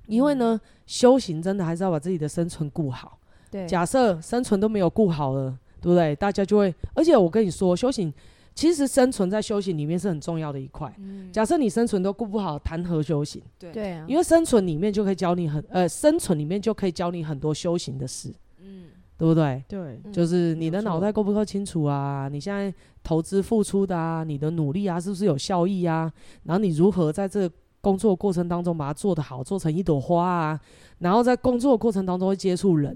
[0.06, 3.18] 因为呢，修行真的还是要把自己的生存顾好。
[3.50, 6.16] 对，假设生存都没有顾好了，对不对？
[6.16, 8.12] 大家就会，而且我跟你说，修行
[8.54, 10.92] 其实生存在修行里面是很重要的一块。
[10.98, 13.42] 嗯，假设你生存都顾不好，谈何修行？
[13.58, 18.32] 对对啊，因为生存里面就可以教你很呃，生存里面就可以教你很多修行的事。
[18.60, 18.86] 嗯，
[19.18, 19.62] 对不对？
[19.68, 22.28] 对，就是你的脑袋够不够清楚啊？
[22.30, 26.12] 你现在投资付出的啊，你的努力啊，是不是有效益啊？
[26.44, 30.60] 然后你如何在这个工作过程当中把它做得好，做成一朵花啊，
[31.00, 32.94] 然后在工作过程当中会接触人，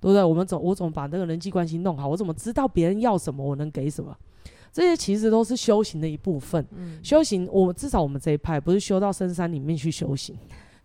[0.00, 0.24] 对不对？
[0.24, 2.08] 我们怎我怎么把那个人际关系弄好？
[2.08, 4.16] 我怎么知道别人要什么，我能给什么？
[4.72, 6.64] 这些其实都是修行的一部分。
[6.76, 10.36] 嗯、修行，我至少我们这一派不是修到深山里面去修行。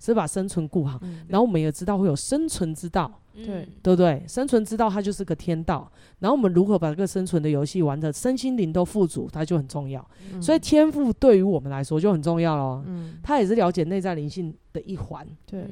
[0.05, 4.21] 是把生存顾好，嗯、然后我们也知道会有生存之道，对、嗯、对不对？
[4.27, 5.89] 生存之道它就是个天道，
[6.19, 10.05] 然后我们如何把这个生存的游戏玩的身心灵都富足，它就很重要。
[10.33, 12.83] 嗯、所以天赋对于我们来说就很重要了。
[12.85, 15.25] 嗯，它也是了解内在灵性的一环。
[15.45, 15.65] 对，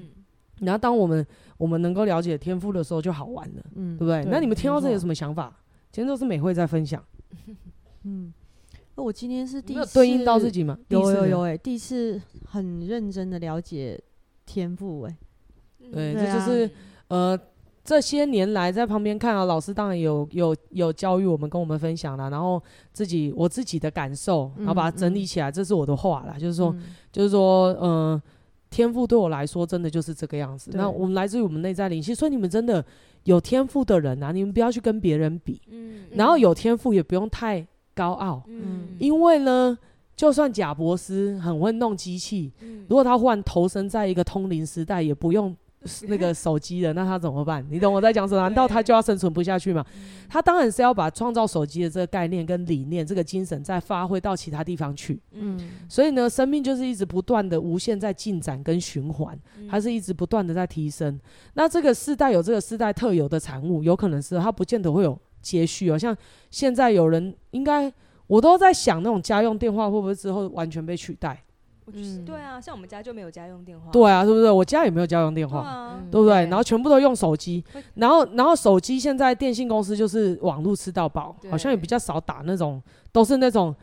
[0.59, 1.25] 然后当我们
[1.57, 3.61] 我们能够了解天赋的时候，就好玩了。
[3.75, 4.23] 嗯，对不对？
[4.23, 5.53] 对，那你们听到这有什么想法？
[5.91, 7.03] 今天都是美惠在分享。
[8.03, 8.33] 嗯，
[8.95, 10.77] 那我今天是第一次对应到自己吗？
[10.87, 13.99] 有有有哎、欸，第一次很认真的了解
[14.45, 15.17] 天赋哎、
[15.79, 16.69] 欸，对，这就是
[17.07, 17.39] 呃。
[17.83, 22.61] 这些年来在旁边看啊，老师当然有有有教育我们，跟我们分享了，然后
[22.93, 27.81] 自己我自己的感受，然后把它整理起来，嗯、这是我的话啦，就是说，嗯、就是说，嗯、
[28.13, 28.23] 呃，
[28.69, 30.69] 天赋对我来说真的就是这个样子。
[30.75, 32.85] 那我们来自于我们内在灵性，所以你们真的
[33.23, 39.75] 有天赋的人啊，你们不要去跟别人比，嗯，然后有天赋也不用太高傲，嗯，因为呢，
[40.21, 45.57] 就算贾博斯很会弄机器，嗯、如果他忽然投身在一个通灵时代，也不用。
[46.07, 47.65] 那个手机了，那他怎么办？
[47.71, 48.41] 你懂我在讲什么？
[48.43, 49.83] 难道他就要生存不下去吗？
[50.29, 55.19] 他当然是要把创造手机的这个概念跟理念、这个精神再发挥到其他地方去。
[55.31, 59.35] 嗯，所以呢，生命就是一直不断的无限在进展跟循环，
[59.67, 61.19] 还是一直不断的在提升。
[61.55, 65.97] 那这个世代有这个世代特有的产物，有可能是它不见得会有接续哦。
[65.97, 66.15] 像
[66.51, 67.91] 现在有人应该，
[68.31, 71.43] 我都在想那种家用电话会不会之后完全被取代？
[71.93, 73.91] 嗯，对啊，像我们家就没有家用电话。
[73.91, 74.49] 对啊，是不是？
[74.49, 76.35] 我家也没有家用电话，对，啊、对不对？
[76.45, 77.61] 然后全部都用手机，
[77.95, 83.75] 然后然后手机现在电信公司就是网络吃到饱，好像也比较少打那种，都是那种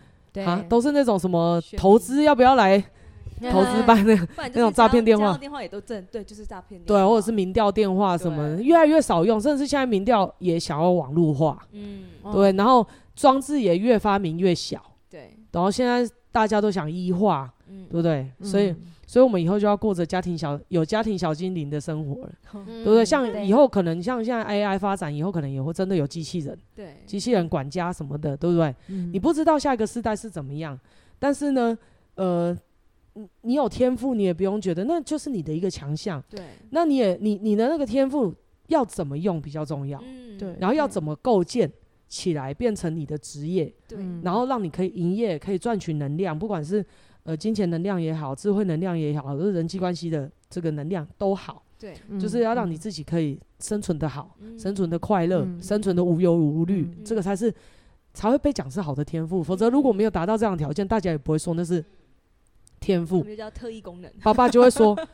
[0.47, 2.83] 啊，都是那种什么投资要不要来
[3.51, 4.15] 投资办那
[4.53, 5.37] 那种诈骗电话？
[5.39, 6.81] 电话也都正对，就是诈骗。
[6.83, 17.53] 对，或者是民调电话什么，越来越少用，甚至是现在民调也想要网络化，嗯，对，然后装置也越发明越小，对，然后现在大家都想医化。
[17.71, 18.27] 嗯、对不对？
[18.39, 18.75] 嗯、所以，
[19.07, 23.05] 所以我们以后就要过着家庭小有家庭小精灵的生活了，嗯、 对不对？
[23.05, 28.75] 像以后可能像现在 AI 发展，以后可能也会真的有机器人，对，机器人管家什么的，对不对？
[28.87, 30.81] 嗯、你不知道下一个世代是怎么样，
[31.19, 31.77] 但是呢，
[32.15, 32.57] 呃，
[33.43, 36.41] 你有天赋，你也不用觉得那就是你的一个强项，对。
[36.71, 38.35] 那你也你你的那个天赋
[38.69, 40.57] 要怎么用比较重要，嗯、对。
[40.61, 41.71] 然后要怎么构建
[42.09, 43.99] 起来变成你的职业，对。
[44.23, 46.85] 然后让你可以营业，可以赚取能量，不管是。
[47.25, 57.53] 呃，金钱能量也好，智慧能量也好，或者人际关系的这个能量都好，对，就是要让你自己可以生存的好，嗯、生存的快乐，嗯、生存的无忧无虑，嗯、这个才是
[58.15, 59.43] 才会被讲是好的天赋。
[59.43, 61.85] 嗯、否则如果没有达到这样的条件，大家也不会说那是
[62.81, 64.11] 天赋，叫特异功能。
[64.23, 64.99] 爸爸就会说。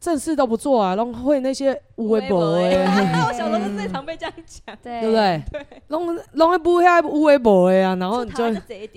[0.00, 2.74] 正事都不做啊，然后会那些乌龟博哎，
[3.28, 5.42] 我小时候最常被这样讲，对不对？
[5.88, 8.44] 拢拢会不下乌微博哎啊，然后你就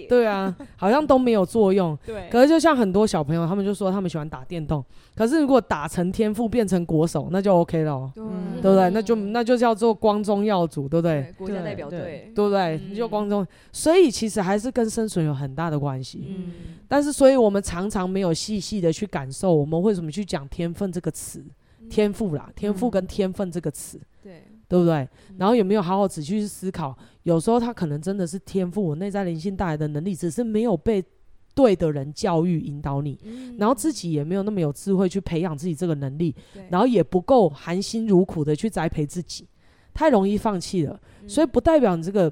[0.07, 1.97] 对啊，好像都没有作用。
[2.05, 4.85] 对，可是就像很多小朋友，他们就说他们喜欢打电动，
[5.15, 8.11] 可是如果打成天赋变成国手，那就 OK 了，
[8.61, 8.89] 对不对？
[8.91, 11.33] 那就那就叫做光宗耀祖，对不对？
[11.39, 12.79] 国家代表队，对不对？
[12.87, 16.23] 你就光宗，所以其实还是跟生存有很大的关系。
[16.29, 16.51] 嗯，
[16.87, 20.91] 但是所以我们常常没有细细的去感受，我们为什么去讲天分？
[20.91, 21.41] 这个词，
[21.89, 25.07] 天赋啦，天赋跟天分这个词，对，对不对？
[25.37, 26.97] 然后有没有好好仔细去思考？
[27.23, 31.03] 有时候他可能真的是天赋，我内在灵性带来的能力，只是没有被
[31.53, 33.19] 对的人教育引导你，
[33.57, 36.35] 然后自己也没有那么有智慧去培养自己这个能力，
[36.69, 39.47] 然后也不够含辛茹苦的去栽培自己，
[39.93, 40.99] 太容易放弃了。
[41.27, 42.31] 所以不代表你这个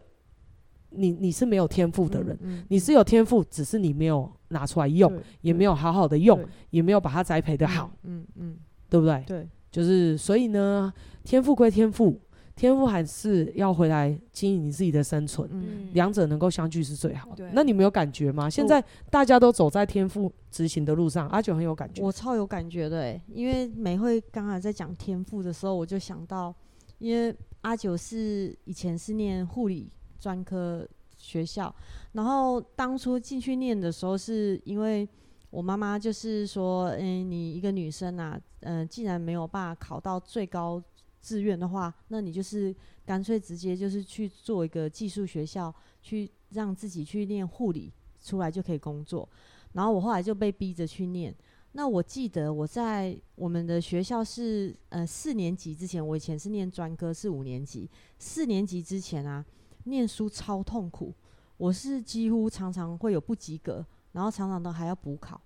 [0.91, 4.31] 你你是没有天赋的人，你是有天赋，只是你没有。
[4.51, 8.57] 拿出来用，也没有好好的用，也没有把它栽培的好，嗯嗯，
[8.89, 9.23] 对不对？
[9.27, 10.91] 对，就是所以呢，
[11.23, 12.19] 天赋归天赋，
[12.55, 15.49] 天赋还是要回来经营你自己的生存，
[15.93, 17.49] 两者能够相聚是最好的。
[17.53, 18.49] 那你没有感觉吗？
[18.49, 26.53] 现在大家都走在天赋执行的路上，阿九很有感觉，我超有感觉的诶，因为美会刚才在讲天赋的时候，我就想到，
[26.97, 30.87] 因为阿九是以前是念护理专科。
[31.21, 31.75] 学校，
[32.13, 35.05] 然后当初进去念的时候，是因为
[35.49, 40.81] 我妈妈就是说，嗯，你一个女生啊，嗯，既然没有办法考到最高
[41.21, 49.27] 志愿的话，那你就是干脆直接就是去做一个技术学校，去让自己去念护理，出来就可以工作。
[49.73, 51.35] 然后我后来就被逼着去念。
[51.73, 59.45] 那我记得我在我们的学校是，呃，四年级之前，我以前是念专科，是五年级，四年级之前啊。
[59.85, 61.13] 念书超痛苦，
[61.57, 65.39] 我是几乎常常会有不及格，然后常常都还要补考。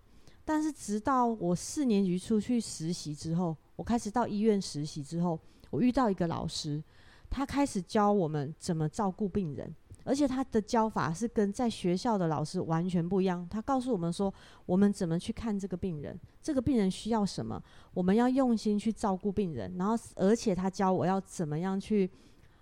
[0.45, 6.83] 但是直到我四年级出去实习之后，我开始到医院实习之后，我遇到一个老师，
[7.29, 9.73] 他开始教我们怎么照顾病人，
[10.03, 13.47] 而且他的教法是跟在学校的老师完全不一样。
[13.49, 14.33] 他告诉我们说，
[14.65, 17.61] 我们怎么去看这个病人，这个病人需要什么，
[17.93, 19.75] 我们要用心去照顾病人。
[19.77, 22.09] 然后，而且他教我要怎么样去。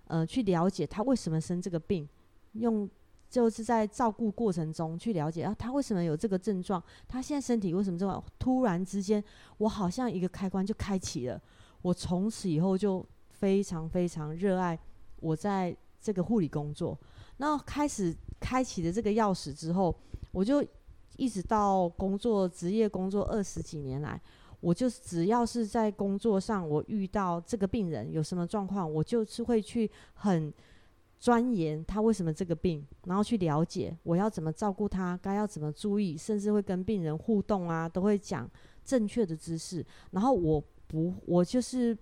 [0.06, 2.06] 呃，去了解他为什么生这个病，
[2.52, 2.90] 用
[3.32, 9.24] 就是在照顾过程中去了解啊，他为什么有这个症状，他现在身体为什么这么突然之间，
[9.58, 11.41] 我好像一个开关就开启了，
[11.82, 14.78] 我从此以后就非常非常热爱
[15.22, 17.00] 我在这个护理工作。
[17.38, 19.96] 然后开始开启的这个钥匙之后，
[20.34, 20.62] 我就
[21.15, 24.22] 一直到工作职业工作二十几年来，
[24.60, 30.54] 我就只要是在工作上我遇到这个病人有什么状况，我就是会去很
[31.21, 38.49] 钻研他为什么这个病，然后去了解我要怎么照顾他，该要怎么注意，甚至会跟病人互动啊，都会讲
[38.84, 39.86] 正确的知识。
[40.10, 41.95] 然后我不，我就是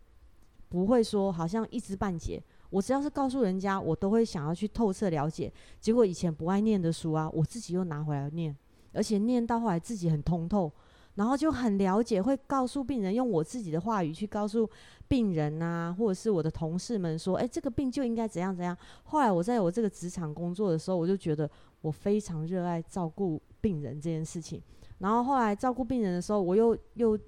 [0.70, 2.42] 不会说好像一知半解。
[2.70, 5.52] 我只要是告诉人家，我都会想要去透彻了解。
[5.82, 8.56] 结果以前不爱念的书啊，我自己又拿回来念，
[8.94, 10.72] 而且念到后来自己很通透，
[11.16, 14.70] 然后就很了解，会告诉病人，用我自己的话语去告诉
[15.08, 18.78] 病人啊，或者是我的同事们说，诶，这个病就应该怎样怎样。
[19.04, 21.50] 后来我在我这个职场工作的时候，我就觉得
[21.82, 24.62] 我非常热爱照顾病人这件事情。
[25.00, 27.20] 然后后来照顾病人的时候，我又又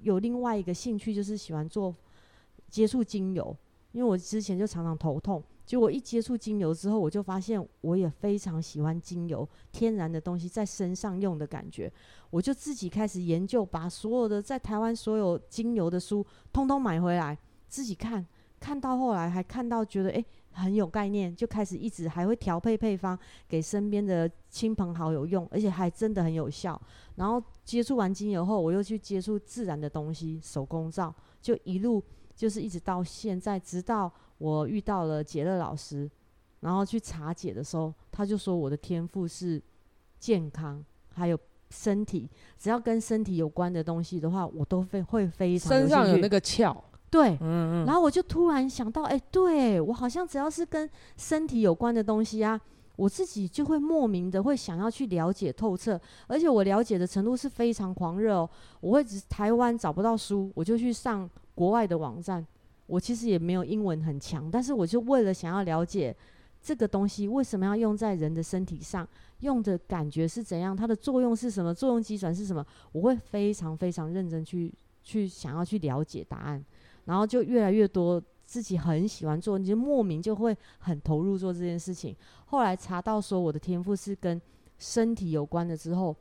[0.00, 1.94] 有另外一个兴趣，就是喜欢做
[2.68, 3.54] 接触精油。
[3.92, 11.90] 因为我之前就常常头痛，结果一接触精油之后，我就发现我也非常喜欢精油，天然的东西在身上用的感觉，
[12.28, 18.26] 我就自己开始研究，把所有的在台湾所有精油的书通通买回来，自己看，
[18.60, 26.78] 看到后来还看到觉得诶很有概念，就开始一直还会调配配方给身边的亲朋好友用，而且还真的很有效。
[27.16, 32.02] 然后接触完精油后，我又去接触自然的东西，手工皂，就一路。
[32.36, 34.12] 就是一直到现在，直到
[34.44, 36.10] 我遇到了杰乐老师，
[36.60, 39.62] 然后去查解的时候，他就说我的天赋是
[40.18, 41.38] 健康，还有
[41.70, 42.28] 身体，
[42.58, 46.76] 只要跟身体有关的东西的话，我都会会非常身上有那个窍，
[47.08, 52.60] 对，嗯嗯，然后我就突然想到，哎，对，我好像只要是跟身体有关的东西啊，
[52.96, 58.50] 我自己就会莫名的会想要去了解透彻，而且我了解的程度是非常狂热哦，
[58.82, 61.30] 我会只台湾找不到书，我就去上。
[61.56, 62.44] 国外的网站，
[62.86, 66.14] 我其实也没有英文很强，但是我就为了想要了解
[66.60, 69.08] 这个东西为什么要用在人的身体上，
[69.40, 76.64] 用的感觉是怎样，它的作用是什么，作用机转是什么，我会非常非常认真去去想要去了解答案，
[77.06, 82.14] 然后就越来越多自己很喜欢做，你就莫名就会很投入做这件事情。
[82.46, 84.40] 后来查到说我的天赋是跟
[84.78, 86.14] 身体有关的之后，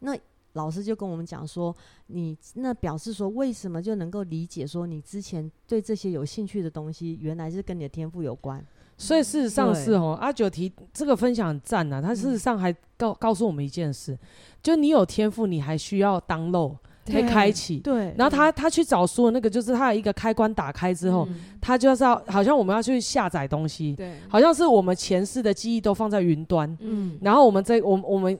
[0.00, 0.18] 那。
[0.54, 1.74] 老师就跟我们讲说，
[2.06, 8.64] 你那表示说，为什么就能够理解说，你之前对这些有兴趣的东西，原来是跟你的天赋有关。
[8.96, 14.18] 所以事实上是哦，阿九提这个分享很赞呐，他事实上还告告诉我们一件事，
[14.60, 16.74] 就你有天赋，你还需要 download，
[17.06, 17.78] 可以开启。
[17.78, 18.12] 对。
[18.18, 21.28] 然后他他去找书的那个，就是他有一个开关打开之后，
[21.60, 28.36] 他就是要好像我们要去下载东西，对，好像是我们前世的记忆都放在云端，嗯，然后我们这我我们。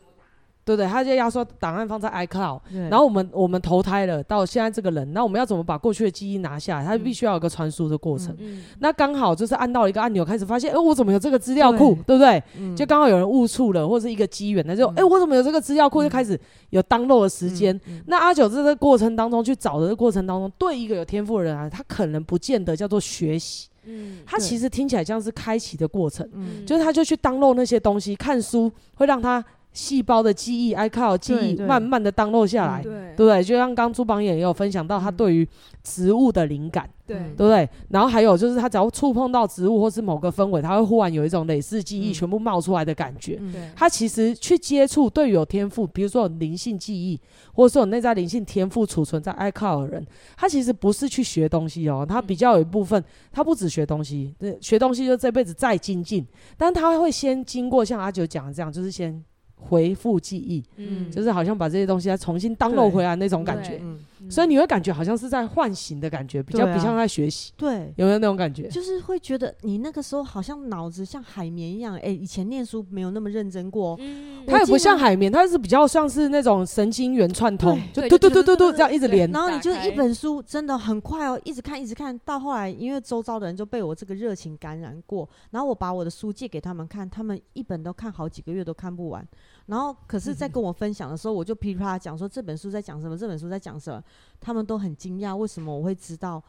[0.68, 6.84] 对对，他就压缩档案放在 iCloud，然后我们我们投胎了到现在这个人，那我们要怎么把过去的记忆拿下来？
[6.84, 8.36] 他必须要有一个传输的过程。
[8.38, 11.94] 嗯、那刚好就是按到一个按钮，开始发现，哎，我怎么有这个资料库？
[12.06, 12.42] 对，对不对？
[12.58, 16.02] 嗯、就刚好有人误触了，或者是一个机缘，那就哎，我怎么有这个资料库？
[16.02, 17.80] 就开始有 download 的时间。
[18.06, 29.44] 那阿九在这个过程当中去找的这过程当中，对一个有天赋的人啊，他可能不见得叫做学习，嗯，他其实听起来像是开启的过程，嗯、就是他就去 download 那些东西，看书会让他。
[29.72, 33.44] 细胞的记忆，iCloud 记忆，慢慢的 download 下来，对不对？
[33.44, 35.46] 就像刚朱榜眼也有分享到，他对于
[35.84, 37.68] 植物的灵感，对，对不对？
[37.90, 43.40] 然后还有就是，他只要触碰到植物或是某个氛围，他会忽然有一种类似记忆全部冒出来的感觉。
[43.76, 47.20] 他其实去接触对于有天赋，比如说有灵性记忆，
[47.52, 56.26] 或者说有内在灵性天赋储存在 iCloud 的人，他其实不是去学东西哦，他比较有一部分，他不只学东西，学东西就这辈子再精进，
[56.56, 59.22] 但他会先经过像阿九讲的这样，就是先。
[59.60, 63.80] 回复记忆，嗯，就是好像把这些东西再重新 download 回来那种感觉，
[64.28, 68.68] 所以你会感觉好像是在唤醒的感觉，比较不像在学习，对，有没有那种感觉？
[68.68, 89.26] 就是会觉得你那个时候好像脑子像海绵一样，哎，以前念书没有那么认真过，嗯，它也不像海绵，它是比较像是那种神经元串通，就嘟嘟嘟嘟嘟这样一直连，然后你就一本书真的很快哦，一直看一直看到后来，因为周遭的人就被我这个热情感染过，然后我把我的书借给他们看，他们一本都看好几个月都看不完。
[89.66, 94.02] 然后，可是，在跟我分享的时候，我就噼里啪啦讲说这本书在讲什么，这本书在讲什么，
[94.40, 96.42] 他们都很惊讶，为什么我会知道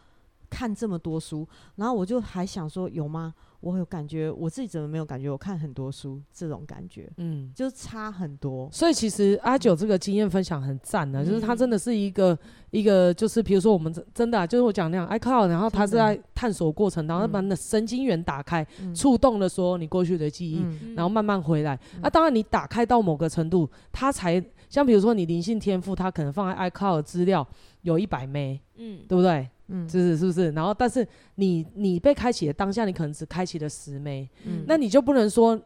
[0.50, 1.48] 看这么多书？
[1.76, 3.34] 然后我就还想说，有吗？
[3.62, 5.30] 我有感觉，我自己怎么没有感觉？
[5.30, 8.70] 我看很多书，这种感觉，嗯，就差很多。
[8.72, 12.40] 所以其实阿九这个经验分享很赞的，嗯、就是他真的是一个
[12.72, 21.78] 一个，就是比如说我们真的、啊，就是我讲那样，iCloud，然后他是在探索过程当中，他把你的神经元打开，触、嗯、动了说你过去的记忆，嗯、然后慢慢回来。
[22.00, 27.46] 那、啊，当然你打开到某个程度，他才像比如说你灵性天赋，它可能放在 iCloud 资料
[27.82, 29.50] 有一百枚，嗯，对不对？
[29.68, 30.16] 嗯，就是？
[30.18, 30.52] 是不是？
[30.52, 31.06] 然后，但是
[31.36, 35.60] 你你被开启的当下，你可能只开启了十枚，嗯，那你就不能说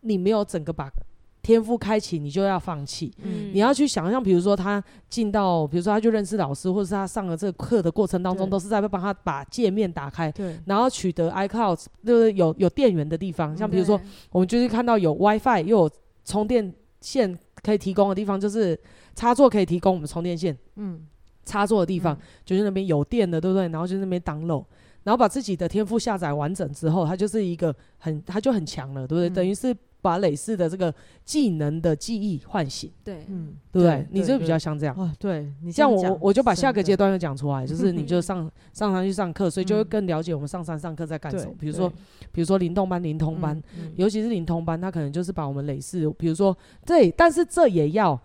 [0.00, 0.90] 你没有整个把
[1.42, 14.00] 天赋开启，你就要放弃，嗯，你要去想象，比如说他进到，比如说他就认识老师，或者是他上了这个课的过程当中，都是在帮他把界面打开，对，然后取得 iCloud 就是有有电源的地方，像比如说
[14.30, 15.90] 我们就是看到有 WiFi 又有
[16.24, 18.78] 充电线可以提供的地方，就是
[19.16, 21.06] 插座可以提供我们充电线，嗯。
[21.46, 23.68] 插座的地方、嗯、就是那边有电的，对不对？
[23.68, 24.64] 然后就那边 download，
[25.02, 29.28] 然后把自己的天赋下载完整之后，它就是一个很，它就很强了，对不对？
[29.28, 30.94] 嗯、等于是把累世的这个
[31.24, 33.96] 技能的记忆唤醒，对，嗯，对不对？
[33.96, 41.54] 对，你就比较像这样，哦，对，你这样我我就把下个阶段又讲出来， 就是你就上上山去上课，所以就会更了解我们上山上课在干什么。
[41.58, 41.88] 比如说，
[42.30, 43.58] 比如说灵动班、灵通班，
[43.96, 48.20] 尤其是灵通班，他可能就是把我们累世，比如说对，但是这也要。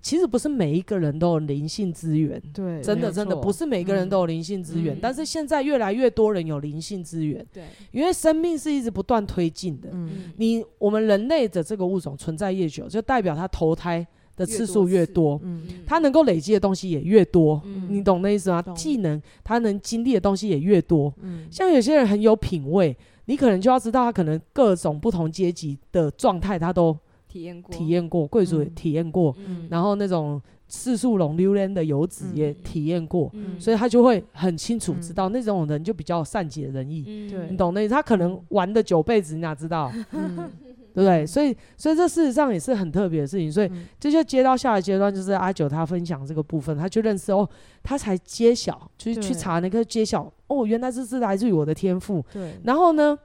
[0.00, 18.62] 其实不是每一个人都有灵性资源，对，真的真的不是每个人都有灵性资源，嗯、但是现在越来越多人有灵性资源，对，因为生命是一直不断推进的，嗯，你我们人类的这个物种存在越久，就代表它投胎的次数越多，嗯，它能够累积的东西也越多，嗯，你懂那意思吗？
[18.76, 26.96] 技能它能经历的东西也越多，嗯，像有些人很有品味，你可能就要知道他可能各种不同阶级的状态他都。
[27.28, 37.86] 体验过，体验过贵族也体验过，嗯、然后那种四速龙溜连的游子也体验过，嗯、所以他就会很清楚知道那种人就比较善解人意，嗯、你懂那？
[37.88, 39.92] 他可能玩的九辈子，你哪知道？
[40.12, 40.50] 嗯、
[40.94, 41.24] 对不对？
[41.26, 43.52] 所以，所以这事实上也是很特别的事情。
[43.52, 43.70] 所以
[44.00, 47.48] 这就接到下一阶段，就是阿九他分享这个部分，他就认识哦，
[47.82, 52.24] 他才揭晓，就是去查那个揭晓哦，原来这是来自于我的天赋。
[52.32, 53.18] 对，然后呢？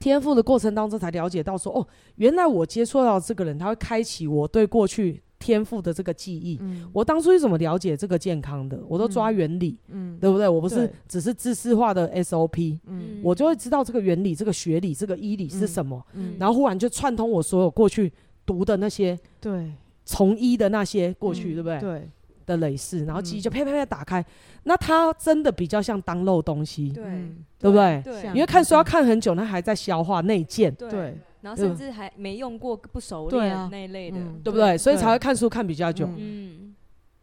[0.00, 1.86] 天赋的过程当中，才了解到说，哦，
[2.16, 6.58] 原来我接触到这个人，他会开启我对过去天赋的这个记忆。
[6.62, 8.82] 嗯、我当初是怎么了解这个健康的？
[8.88, 10.48] 我都抓原理，嗯、对不对？
[10.48, 16.02] 我不是只是知识化的 SOP，嗯、我就会知道这个原理、这个学理、这个医理是什么。
[16.14, 18.10] 嗯嗯、然后忽然就串通我所有过去
[18.46, 19.70] 读的那些，对，
[20.06, 21.78] 从医的那些过去，对不对？
[21.78, 22.08] 对。
[22.46, 24.24] 的累世，然后机器就啪啪啪打开，
[24.64, 27.04] 那它真的比较像 download 东西，对，
[27.58, 28.02] 对不对？
[28.04, 34.76] 对，因为看书要看很久，它还在消化内建，对，然后甚至还没用过不熟练那一类的，对不对？
[34.76, 36.74] 所以才会看书看比较久，嗯，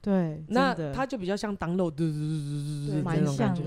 [0.02, 3.64] 对，那它就比较像 download，对对对对对，这种感觉，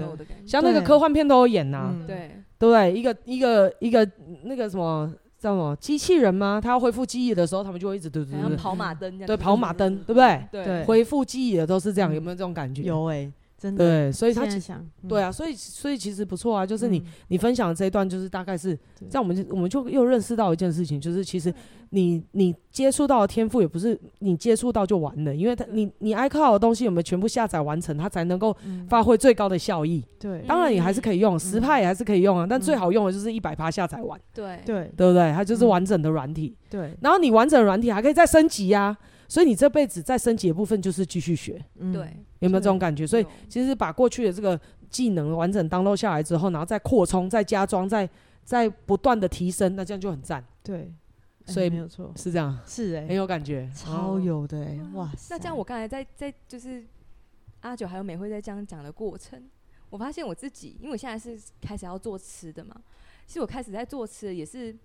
[0.47, 2.93] 像那个科幻片都有演呐，对，对不对？
[2.93, 4.09] 一个一个一个
[4.45, 5.13] 那个什么。
[5.41, 6.61] 叫什么机器人吗？
[6.63, 10.47] 他要恢复记忆的时候，他们就会一直对对对，跑马灯，对跑马灯，对不对？
[10.53, 12.83] 对，恢复记忆的都是这样，有没有这种感觉？
[12.83, 13.85] 有哎，真的。
[13.85, 18.75] 对，所以他想，对啊，所以所以其实不错啊，就是你你分享的这一段，就是大概是
[19.09, 21.53] 这样，我们就我们就又认识到一件事情，就是其实
[21.91, 28.57] 你你接触到的天赋也不是你接触到就完了，因为他你你 iCloud 的东西有没有全部下载完成，它才能够
[28.89, 30.03] 发挥最高的效益。
[30.19, 34.19] 对，当然也还是可以用，十帕也还是可以用啊，但最好用的就是一百帕下载完。
[34.33, 35.33] 对对，对不对？
[35.33, 36.57] 它就是完整的软体。
[36.71, 38.97] 对，然后你完整的软体还可以再升级呀，
[39.31, 41.65] 所以你这辈子再升级的部分就是继续学。
[41.93, 43.07] 对，有没有这种感觉？
[43.07, 48.11] 所以其实把过去的这个技能完整 download 下来之后，然后再扩充、再加装、再
[48.43, 50.45] 再不断的提升，那这样就很赞。
[50.65, 50.93] 对。
[51.47, 55.11] 所以没有错，是这样，是哎，很有感觉，超有的哎，哇！
[55.31, 56.85] 那这样我刚才在在就是
[57.61, 59.43] 阿九还有美惠在这样讲的过程，
[59.89, 62.75] 我发现我自己，因为我现在是开始要做吃的嘛，
[63.27, 64.77] 其实我开始在做吃的也是。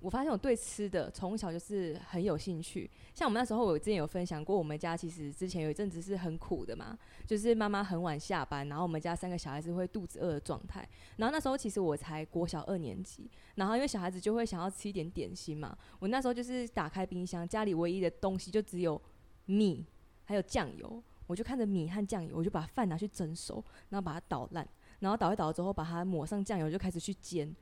[0.00, 10.88] 我发现我对吃的从小就是很有兴趣，像我们那时候，我之前有分享过，我们家其实之前有一阵子是很苦的嘛，就是妈妈很晚下班，然后我们家三个小孩子会肚子饿的状态，
[11.18, 19.00] 然后那时候其实我才国小二年级，然后因为小孩子就会想要吃一点点心嘛，我那时候就是打开冰箱，家里唯一的东西就只有
[19.44, 19.84] 米
[20.24, 24.66] 还有酱油，我就看着米和酱油，我就把饭拿去蒸熟，然后把它捣烂，
[25.00, 27.54] 然后捣一捣之后把它抹上酱油，就开始去煎。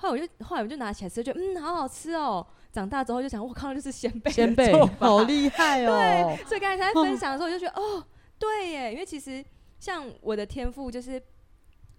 [0.00, 2.46] 后来我就后来我就拿起来吃，就觉得嗯，好好吃哦。
[2.72, 5.92] 长大之后就想，我靠，就是仙贝，仙贝好厉害哦。
[6.38, 8.02] 对，所以刚才在分享的时候，我就觉得 哦，
[8.38, 9.44] 对耶，因为其实
[9.78, 11.22] 像我的天赋就是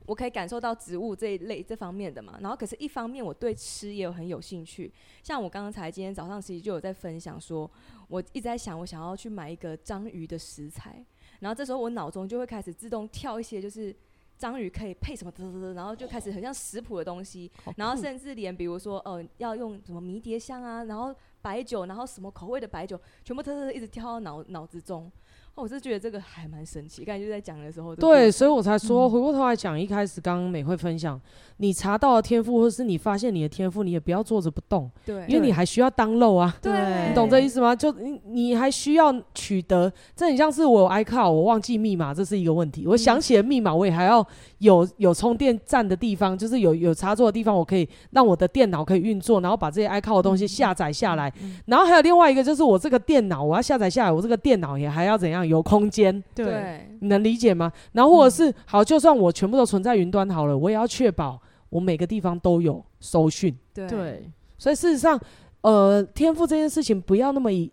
[0.07, 2.39] 我可以感受到植物这一类这方面的嘛。
[2.41, 4.91] 然后可是一方面我对吃也有很有兴趣。
[5.21, 7.69] 像我刚刚才今天早上其实就有在分享说，
[8.07, 11.05] 我一直在想我想要去买一个章鱼的食材，
[11.41, 13.95] 然后这时候我脑中就会开始自动跳一些就是。
[14.41, 15.31] 章鱼可以配什么？
[15.31, 21.13] 啧啧啧，然后就开始很像食谱的东西，然后甚至连比如说，呃，要用什么迷迭香啊，然后
[21.43, 25.11] 白酒，然后什么口味的白酒，全部嘚嘚嘚一直跳到脑脑子中。
[25.53, 31.19] 哦，我是觉得这个还蛮神奇，刚才就在讲的时候，对，所以我才说、嗯、回过头来讲，一开始刚刚美惠分享，
[31.57, 37.75] 你查到了天赋，或是你发现你的天赋，你也不要坐着不动，对，因为你还需要 download 啊，对，你懂这意思吗？
[37.75, 42.87] 就你你还需要取得，这很像是我有 iCloud，我忘记密码，这是一个问题。
[42.87, 44.25] 我想起了密码，我也还要
[44.61, 51.57] 有有充电站的地方，就是有有插座的地方，我可以让我的电脑可以运作，然后把这些 iCloud 的东西下载下来、嗯。
[51.65, 55.45] 然后还有另外一个，就是我这个电脑，我要下载下来，我这个电脑也还要怎样？
[55.45, 57.71] 有空间，对，你能理解吗？
[57.93, 63.57] 然后或者是、嗯、好，就算我全部都存在云端好了，我也要确保我每个地方都有收讯。
[63.73, 65.19] 对，所以事实上，
[65.61, 67.71] 呃，天赋这件事情不要那么以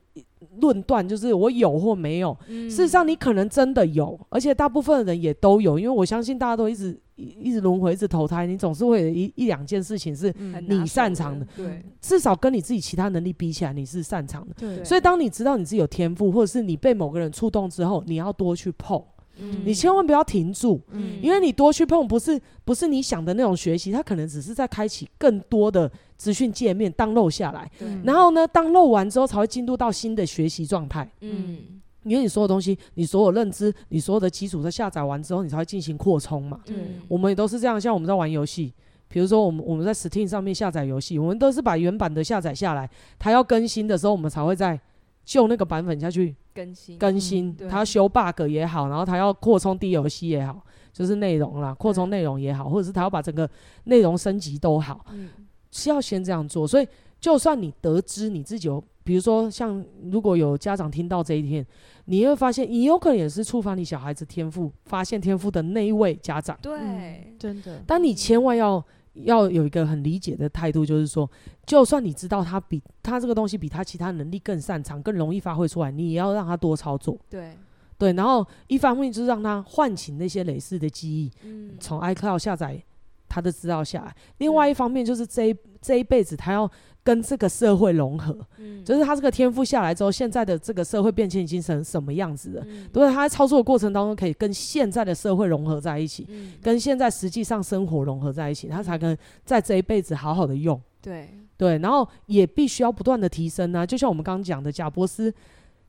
[0.60, 2.68] 论断，就是我有或没有、嗯。
[2.68, 6.98] 事实上，你可能真的有，而且大部分的人也都有，因为我相信大家都一直。
[7.20, 10.32] 一直轮回，一直投胎，你总是会有一一两件事情是
[10.68, 14.84] 你擅长的，对，至少跟你自己其他能力比起来，你是擅长的，对。
[14.84, 19.02] 所以当你知道你自己有天赋，或者是你被某个人触动之后，你要多去碰，
[19.40, 27.70] 嗯、你千万不要停住，嗯、因为你多去碰，不是不是你想的那种学习，它可能只是在开启更多的资讯界面，download 下来，
[28.04, 31.58] 然后呢，download 完之后才会进入到新的学习状态，嗯。
[32.04, 36.58] 因为你所有东西，你所有认知，你所有的基础都下载完之后，你才会进行扩充嘛。
[36.68, 37.78] 嗯，我们也都是这样。
[37.78, 38.72] 像我们在玩游戏，
[39.08, 44.80] 比如说我们我们在 Steam 上面下载游戏，我们都是把原版的下载下来，它要更新的时候，我们才会再
[45.28, 47.54] 就那个版本下去更新更新。
[47.68, 53.48] 他、嗯、修 bug 也好，然后他要扩充 DLC 也好，就是内容啦，扩充内容也好，或者是他要把整个
[53.84, 55.28] 内容升级都好，嗯，
[55.70, 56.66] 是要先这样做。
[56.66, 56.88] 所以，
[57.20, 58.82] 就算你得知你自己有。
[59.04, 61.66] 比如说，像如果有家长听到这一天，
[62.04, 66.58] 你会发现，你有可能也是触发你小孩子天赋、发现天赋的那一位家长。
[66.60, 67.82] 对，嗯、真的。
[67.86, 68.84] 但你千万要
[69.24, 71.28] 要有一个很理解的态度，就是说，
[71.66, 77.18] 就算你知道他比他这个东西比他其他能力更擅长、更容易发挥出来，你也要让他多操作。
[77.28, 77.52] 对，
[77.98, 78.12] 对。
[78.12, 82.82] 然后一方面就是让他唤起那些类似的记忆，嗯，从 iCloud 下载
[83.28, 84.14] 他的资料下来。
[84.38, 86.70] 另外一方面就是这一这一辈子他要。
[87.08, 92.62] 跟这个社会融合，嗯，就是他这个天赋下来之后，现在的这个社会变迁已经成什么样子了？
[92.68, 100.78] 嗯，是，他在操作的过程当中，可以跟现在的社会融合在一起，嗯，跟现在实际上生活融合在一起，他才能在这一辈子好好的用。
[101.00, 105.32] 对对，然后也必须要不断的提升啊，就像我们刚刚讲的，贾博斯，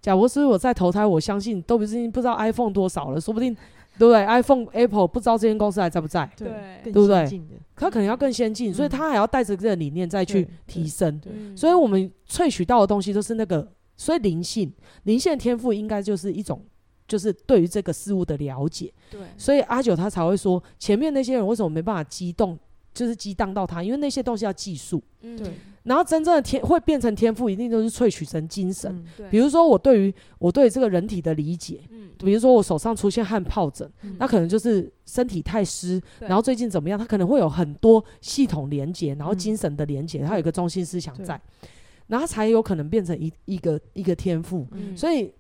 [0.01, 3.53] 贾博斯，我在投胎，我相信都不是不知道 iPhone 多少了，说不定。
[3.99, 6.27] 对不对？iPhone、Apple 不知道这间公司还在不在？
[6.37, 6.49] 对，
[6.85, 7.41] 对不对？
[7.75, 11.21] 它可能要更先进，嗯，所以它还要带着这个理念再去提升。
[11.55, 14.73] 所以我们萃取到的东西都是那个，所以灵性、
[15.03, 16.65] 灵性的天赋应该就是一种，
[17.07, 18.93] 就是对于这个事物的了解。
[19.11, 22.57] 对，所以阿九他才会说，前面那些人为什么没办法激动，
[22.99, 25.01] 就是激荡到他，因为那些东西要技术。
[25.21, 25.53] 嗯，对。
[25.83, 28.93] 然后真正的天会变成天赋，一定都是萃取成精神。
[29.17, 36.99] 嗯、比如说我对于我对这个人体的理解，嗯，比如说我手上出现汗疱疹，嗯，那可能就是身体太湿，然后最近怎么样？
[36.99, 41.39] 他可能会有很多系统连接，然后精神的连接，它有一个中心思想在，
[42.07, 44.67] 然后才有可能变成一一个一个天赋。
[44.73, 45.33] 嗯、所以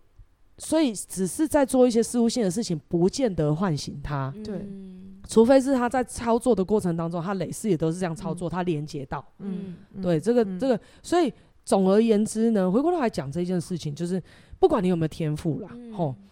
[0.57, 4.33] 所以只是在做一些事务性的事情，不见得唤醒他。
[4.41, 4.55] 对。
[4.55, 11.31] 嗯除非是他在操作的过程当中，他累世也都是这样操作，嗯、他连接到，嗯，对，这个、嗯、这个，所以
[11.63, 14.19] 总而言之呢，回过头来讲这件事情，就是
[14.57, 16.27] 不管你有没有天赋啦，吼、嗯，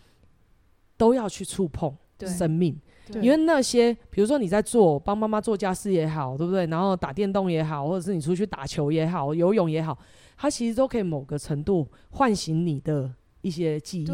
[0.98, 1.96] 都要去触碰
[2.26, 2.76] 生命，
[3.22, 6.66] 因为那些比如说你在做帮妈妈做家事也好，对不对？
[6.66, 9.96] 然后打电动也好，或者是你出去打球也好，游泳也好，
[10.36, 13.14] 它其实都可以某个程度唤醒你的。
[13.42, 14.12] 一些记忆，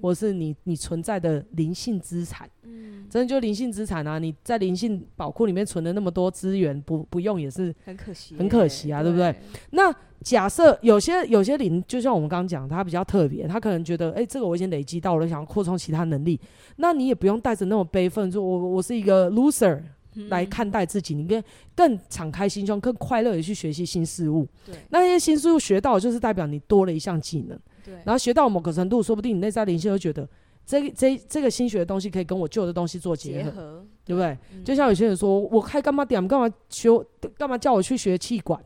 [0.00, 4.18] 或是你你存在的灵性资产，嗯，真的就灵性资产啊！
[4.18, 9.34] 你在灵性宝库里面存了那么多资源，不不用也是很可惜，很可惜啊，对不对？
[9.70, 16.38] 那假设有些有些灵，就像我们刚刚讲，他比较特别，他可能觉得，哎、欸，这个我已经累积到了，想要扩充其他能力，
[16.76, 19.80] 那你也不用带着那种悲愤，说我我是一个 loser
[20.28, 21.42] 来看待自己，嗯、你更
[21.74, 24.46] 更敞开心胸，更快乐的去学习新事物。
[24.66, 27.58] 对，那些新事物学到，就是代表你多了一项技能。
[27.84, 30.26] 对，然后学到某个程度，说不定你内在灵性会觉得，
[30.64, 34.38] 这个这这个新学的东西可以跟我旧的东西做结合，结合对不对？
[34.52, 36.88] 嗯、就像有些人说，我开干嘛点，干嘛学，
[37.36, 38.58] 干嘛叫我去学气管？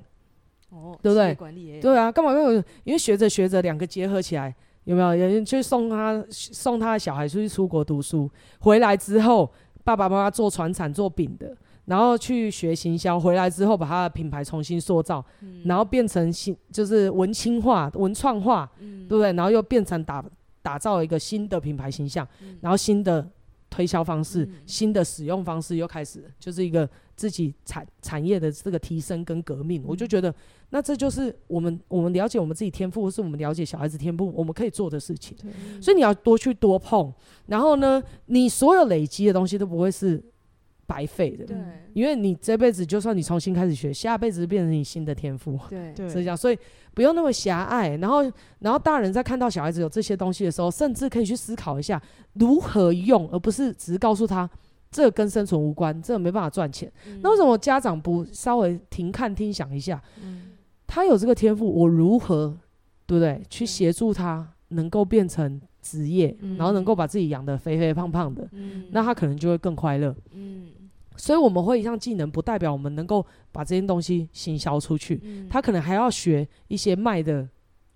[0.70, 1.80] 哦，对不对？
[1.80, 2.64] 对啊，干嘛干嘛？
[2.84, 4.54] 因为学着学着，两个结合起来，
[4.84, 5.16] 有没有？
[5.16, 9.50] 有人去送他送他的小孩出去出国读书，回来之后，
[9.82, 11.56] 爸爸妈妈做传产做饼的。
[11.88, 19.32] 然后去学行销，回来之后把他的品牌重新塑造，嗯、然后变成新，就是文青化、文创化，嗯、对不对？
[19.32, 20.22] 然后又变成打
[20.60, 23.26] 打造一个新的品牌形象，嗯、然后新的
[23.70, 26.86] 推销方式、嗯、新的使用方式又开始，就是一个
[27.16, 29.80] 自己产产业的这个提升跟革命。
[29.80, 30.34] 嗯、我就觉得，
[30.68, 35.34] 那这就是我们我们了解我们自己天赋，或是我们了解小孩子天赋，我们可以做的事情。
[35.42, 37.10] 嗯、所以你要多去多碰，
[37.46, 40.22] 然后呢，你所有累积的东西都不会是。
[40.88, 41.56] 白费的，对，
[41.92, 46.58] 因为你这辈子就算你重新开始学，下辈子变成你新的天赋，对，是这样，所以
[46.94, 47.90] 不用那么狭隘。
[47.98, 48.22] 然后，
[48.60, 54.48] 然后大人在看到小孩子有这些东西的时候，甚至可以去思考一下如何用，而不是只是告诉他
[54.90, 56.90] 这个跟生存无关，这个没办法赚钱。
[57.06, 60.02] 嗯、那为什么家长不稍微停看听想一下？
[60.22, 60.52] 嗯、
[60.86, 62.56] 他有这个天赋，我如何
[63.04, 63.42] 对不对？
[63.50, 70.16] 去协助他能够变成职业，嗯、然后能够把自己养得肥肥胖胖的，嗯、那他可能就会更快乐。
[70.32, 70.68] 嗯
[71.18, 75.20] 所以我们会一项技能，不代表我们能够把这件东西行销出去。
[75.24, 77.46] 嗯、他可能还要学一些卖的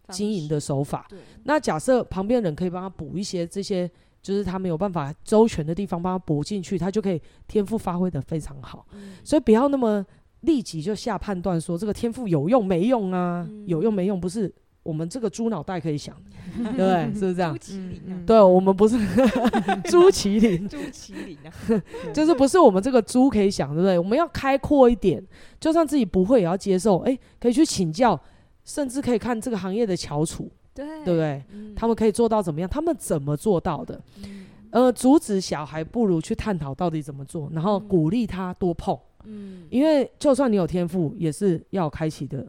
[0.08, 1.08] 经营的手法。
[1.44, 8.86] 那假设旁边人可以帮他补一些这些，就是他没有办法周全的地方，帮他补进去，他就可以天赋发挥得非常好。
[8.92, 10.04] 嗯、所以不要那么
[10.40, 13.46] 立即就下判断说这个天赋有用没用啊？
[13.48, 14.52] 嗯、有用没用不是。
[14.82, 16.16] 我们这个猪脑袋可以想，
[16.56, 17.04] 对不对？
[17.14, 17.56] 是不是这样？
[18.06, 18.96] 嗯、对，我们不是
[19.88, 21.50] 朱麒麟，朱麒麟啊，
[22.12, 23.98] 就是不是我们这个猪可以想，对不对？
[23.98, 25.22] 我们要开阔一点，
[25.60, 26.98] 就算自己不会也要接受。
[27.00, 28.18] 哎，可以去请教，
[28.64, 31.42] 甚至可以看这个行业的翘楚，对，对不对？
[31.52, 32.68] 嗯、他们可以做到怎么样？
[32.68, 34.00] 他们怎么做到的？
[34.24, 38.98] 嗯、呃，阻止小孩不如去探讨到底怎么做，然后鼓励他多碰。
[39.24, 42.44] 嗯，因为就算你有天赋，也是要开启的。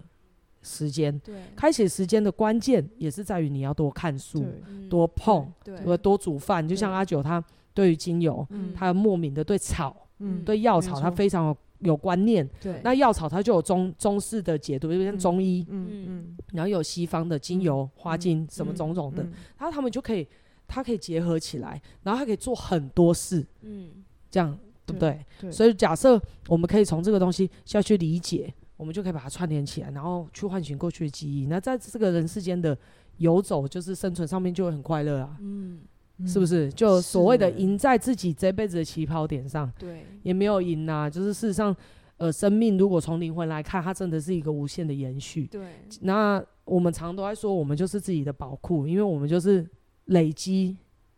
[0.64, 4.46] 时间，对，开启时间的关键也是在于你要多看书，
[4.90, 5.98] 多碰，对，对。
[5.98, 6.66] 多煮饭。
[6.68, 7.44] 就像阿九他
[7.74, 12.50] 对于精油，对他莫名的对草，嗯，对药草他非常有有观念。
[12.62, 19.22] 对，那药草它就有中中式的解读，就像中医，嗯嗯，然后有西方的精油、花精什么种种的，
[19.58, 20.26] 然后他们就可以，
[20.68, 23.90] 他可以结合起来，然后他可以做很多事，嗯，
[24.32, 25.20] 这样对不对？
[25.42, 25.52] 对。
[25.52, 28.54] 所以假设我们可以从这个东西下去理解。
[28.84, 31.46] 我们就可以把它串联起来，然后去唤醒过去的记忆。
[31.46, 32.78] 那在这个人世间的
[33.16, 35.38] 游走，就是生存上面就会很快乐啊。
[35.40, 35.80] 嗯，
[36.28, 36.70] 是不是？
[36.74, 41.10] 就所谓的赢在自己这辈子的起跑点上，对，也没有赢啊。
[41.10, 41.74] 就是事实上，
[42.18, 45.46] 呃，生命如果从灵魂来看，它真的是一个无限的延续。
[45.46, 45.66] 对。
[46.02, 49.66] 那我们常常都在说，我们就是自己的宝库，因为我们就是
[50.08, 50.76] 累积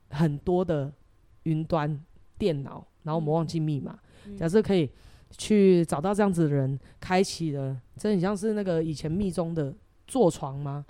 [0.10, 0.94] 很多的
[1.46, 2.00] 云端
[2.38, 3.98] 电脑，然后我们忘记密码。
[4.28, 4.88] 嗯、假设可以。
[5.32, 9.74] 去找到这样子的人，开启了，这很像是那个以前密宗的
[10.08, 10.86] 坐床吗？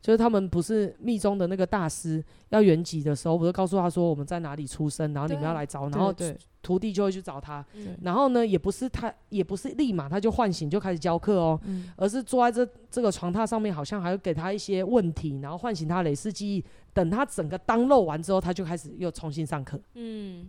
[0.00, 6.14] 就是他们不是密宗的那个大师要圆寂的时候，不是告诉他说我们在哪里出生，然后你们要来找，然后
[6.60, 7.64] 徒弟就会去找他。
[8.02, 11.58] 然后呢，也不是他，也不是立马他就唤醒就开始教课哦，
[11.96, 16.62] 而是坐在这这个床榻上面，好像还会给他一些问题，然后唤醒他累世记忆。
[16.92, 19.80] 等他整个当漏完之后，他就开始又重新上课。
[19.94, 20.46] 嗯。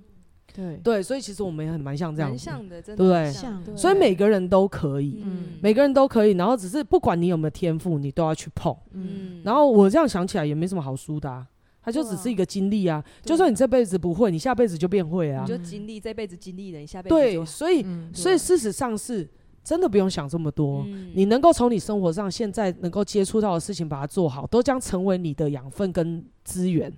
[0.56, 2.50] 对对，所以其实我们也很蛮像这样子，
[2.86, 3.32] 对不对？
[3.76, 5.22] 所以每个人都可以，
[5.62, 6.32] 每个人都可以。
[6.32, 8.76] 然后只是不管你有没有天赋，你都要去碰。
[8.94, 9.42] 嗯。
[9.44, 11.46] 然后我这样想起来也没什么好输的啊，
[11.82, 13.04] 它就只是一个经历啊。
[13.24, 15.44] 就算你这辈子不会，你下辈子就变会啊。
[15.46, 17.46] 你就经历这辈子经历了，你下辈子对。
[17.46, 19.30] 所以，所以事实上是
[19.64, 20.86] 真的不用想这么多。
[21.14, 26.92] 你能够从你生活上现在能够接触到的事情把它做好，都将成为你的养分跟资源。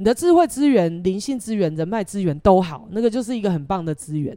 [0.00, 4.34] 你的智慧资源、灵性资源、人脉资源都好，那个就是一个很棒的资源。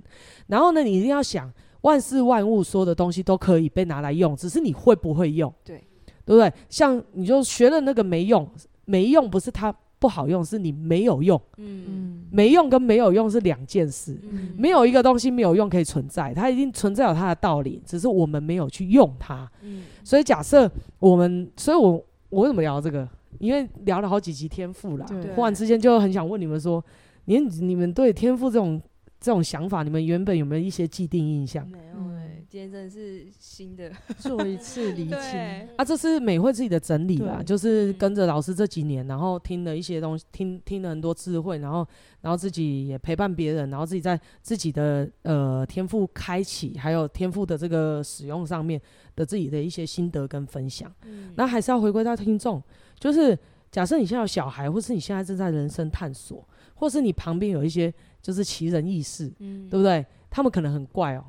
[0.47, 1.49] 然后呢，你一定要想，
[1.84, 5.53] 万事万物所有的东西都可以被拿来用，只是你会不会用？
[5.64, 5.78] 对，
[6.26, 6.51] 对不对？
[6.68, 8.45] 像你就学了那个没用，
[8.84, 11.41] 没用不是它不好用，是你没有用。
[11.55, 14.20] 嗯，没用跟没有用是两件事。
[14.22, 19.49] 嗯，没有一个东西没有用可以存在，它一定存在有它的道理，只是我们没有去用它。
[19.61, 23.07] 嗯，所以假设我们，所以我我为什么聊这个？
[23.44, 26.84] 因为聊了好几集天赋啦，对忽然之间就很想问你们说，
[27.26, 28.82] 你你们对天赋这种
[29.20, 31.68] 这种想法，你们原本有没有一些既定印象？
[31.68, 41.86] 没有哎、欸，今天真的是新的，做一次厘清 对啊，这是美惠自己的整理啦，就是跟着老师这几年，然后听了一些东西，听听了很多智慧，然后
[42.22, 48.80] 然后自己也陪伴别人，然后自己在自己的呃天赋开启，还有天赋的这个使用上面
[49.18, 50.89] 的自己的一些心得跟分享。
[51.36, 52.64] 那、嗯、还是要回归到听众。
[53.04, 53.38] 就是
[53.70, 60.06] 假设你现在有小孩，或是你现在正在人生探索，或是你旁边有一些就是奇人异事，嗯，对不对？
[60.30, 61.26] 他们可能很怪哦，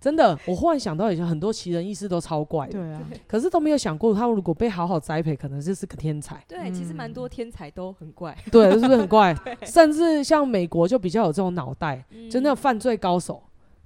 [0.00, 0.38] 真的。
[0.46, 3.02] 我忽然想到，以前很多奇人异事都超怪的，对啊。
[3.26, 6.40] 可是都没有想过，他们如果被好好栽培，可能就是个天才。
[6.46, 9.34] 对，其实蛮多天才都很怪，对，是不是很怪？
[9.66, 13.42] 甚至像美国就比较有这种脑袋，就那种犯罪高手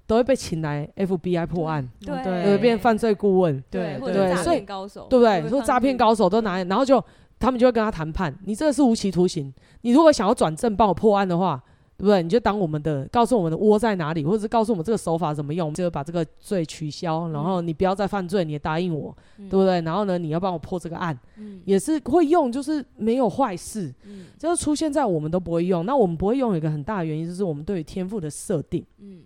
[0.08, 5.46] 都会被请来 FBI 破案，对，对，变犯罪顾问，对，对，所以高手，对不对？
[5.50, 7.04] 说诈骗高手都拿，然后就
[7.38, 9.52] 他们就会跟他谈判，你这个是无期徒刑，
[9.82, 11.62] 你如果想要转正帮我破案的话，
[11.98, 12.22] 对不对？
[12.22, 19.82] 你就当我们的告诉我们的窝在哪里，或者是告诉我们这个手法怎么用，就把这个罪取消，然后你不要再犯罪，你也答应我，嗯、对不对？
[19.82, 25.84] 然后呢，你要帮我破这个案，嗯、也是会用，就是没有坏事，嗯、就是出现在我们都不会用。
[25.84, 29.18] 那我们不会用有一个很大的原因，就是我们对于天赋的设定，嗯，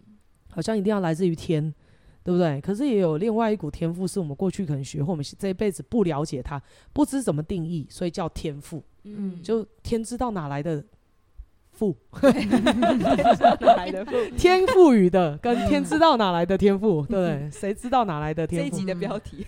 [0.52, 1.74] 好像一定要来自于天，
[2.22, 2.60] 对不对？
[2.60, 10.84] 可是也有另外一股天赋，是我们过去可能学，或我们这一辈子不了解它，不知怎么定义，所以叫天赋，嗯，就天知道哪来的。
[11.72, 11.96] 赋，
[14.36, 18.70] 天赋予的跟天知道哪来的天赋， 对，谁知道哪来的天赋？
[18.70, 19.44] 这一集的标题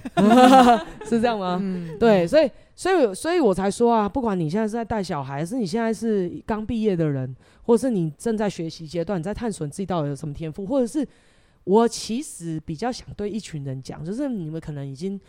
[1.07, 1.59] 是这样吗？
[1.63, 11.07] 嗯、对，所以，所以，所以我才说啊，不管你现在是在带小孩，是你现在是刚毕业的人，或者是你正在学习阶段，你在探索你自己到底有什么天赋，或者是
[11.65, 15.21] 我其实比较想对一群人讲，就是你们可能已经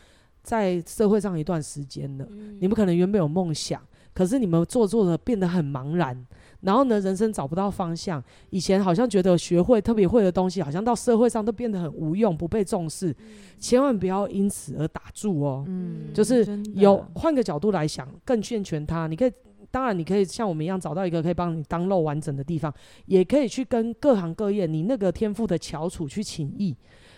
[0.42, 3.82] 在社会上一段时间了，嗯、你们可能原本有梦想，
[4.14, 6.26] 可是你们做做的变得很茫然。
[6.66, 8.22] 然后呢，人生找不到方向。
[8.50, 13.12] 以前好像觉得学会特别会的东西，好像到社会上都变得很无用，不被重视。
[13.12, 13.16] 嗯、
[13.60, 15.64] 千万不要因此而打住哦。
[15.68, 16.44] 嗯，就是
[16.74, 19.06] 有换个角度来想，更健全它。
[19.06, 19.32] 你可以，
[19.70, 22.74] 当然你可以像我们一样找到一个可以帮你 download 完整的地方，
[23.06, 26.76] 也可以去跟各行各业你那个天赋的翘楚去请益。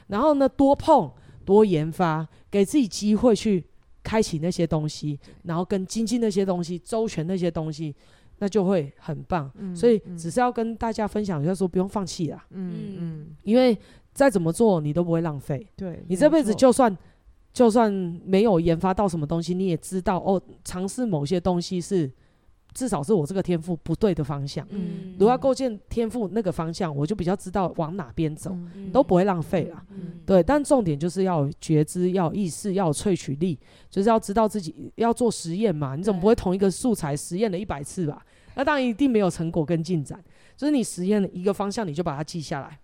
[0.07, 1.09] 然后呢，多碰
[1.45, 3.63] 多研发，给自己机会去
[4.03, 7.95] 开启那些东西，然后跟精进那些东西，周全那些东西。
[8.39, 13.77] 那就会很棒，嗯、所以只是要跟大家分享一下，说不用放弃啦，嗯嗯，因为
[14.13, 16.95] 再怎么做你都不会浪费，对，你这辈子就算
[17.51, 17.91] 就算
[18.23, 22.11] 没有研发到什么东西，你也知道哦，尝试某些东西是
[22.77, 33.57] 至少是我这个天赋不对的方向，嗯，如果要构建天赋那个方向，我就比较知道往哪边走，嗯、都不会浪费了，嗯、对，但重点就是要觉知，要意识，要有萃取力，
[33.89, 38.23] 就是要知道自己要做实验嘛，你总不会同一个素材实验了一百次吧？
[38.53, 40.23] 那当然一定没有成果跟进展，
[40.55, 42.77] 就是你实验的一个方向，你就把它记下来，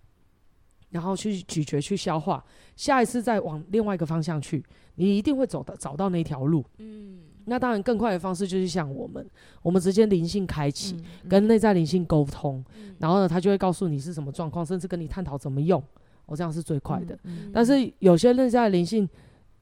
[0.90, 4.64] 然后去咀嚼、去消化，下一次再往另外一个方向去，
[4.96, 6.64] 你一定会走到找到那条路。
[6.78, 9.26] 嗯，那当然更快的方式就是像我们，
[9.62, 10.96] 我们直接灵性开启，
[11.28, 15.82] 跟内在灵性沟通，嗯、然后呢，他就会告诉你是什么状况，甚至跟你探讨怎么用。
[16.26, 17.14] 我、哦、这样是最快的。
[17.24, 19.08] 嗯嗯、但是有些内在灵性，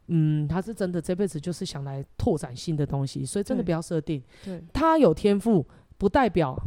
[0.09, 4.22] 嗯，他是真的这辈子就是想来拓展新的东西，所以真的不要设定。
[4.45, 5.66] 对，他有天赋。
[5.99, 6.61] 不代表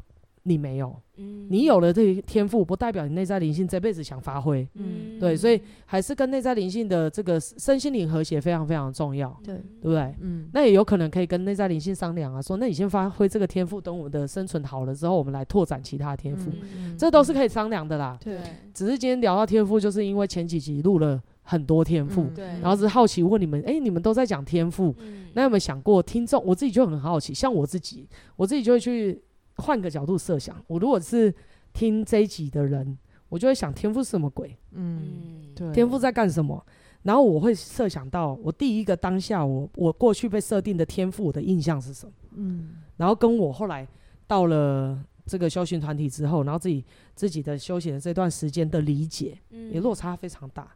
[0.47, 10.13] 你没有，嗯、你有了这个天赋，不代表你内在灵性这辈子想发挥，嗯，对，所以还是跟内在灵性的这个身心灵和谐非常非常重要，对，对不对？
[10.21, 18.15] 嗯，那也有可能可以跟内在灵性商量啊，说，那你先发挥这个天赋，等我们的生存好了之后，我们来拓展其他天赋，嗯、这都是可以商量的啦。
[18.23, 18.37] 对，
[18.71, 22.27] 只是今天聊到天赋，就是因为前几集录了很多天赋，
[22.61, 26.39] 然后是好奇问你们，哎、欸，你们都在讲天赋，嗯、那有没有想过听众？
[26.45, 29.19] 我自己就很好奇，像我自己，我自己就会去。
[29.57, 31.33] 换个角度设想，我如果是
[31.73, 32.97] 听这一集的人，
[33.29, 34.57] 我就会想天赋是什么鬼？
[34.71, 36.63] 嗯，对，天赋在干什么？
[37.03, 42.11] 然后我会设想到我第一个当下我，我我过去被设定的天赋，我的印象是什么？
[42.35, 43.87] 嗯，然后跟我后来
[44.27, 46.83] 到了这个修行团体之后，然后自己
[47.13, 50.67] 自己的修行的这段时间的理解，嗯，也落差非常大，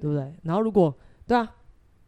[0.00, 0.32] 对不对？
[0.42, 0.94] 然后如果
[1.26, 1.54] 对啊。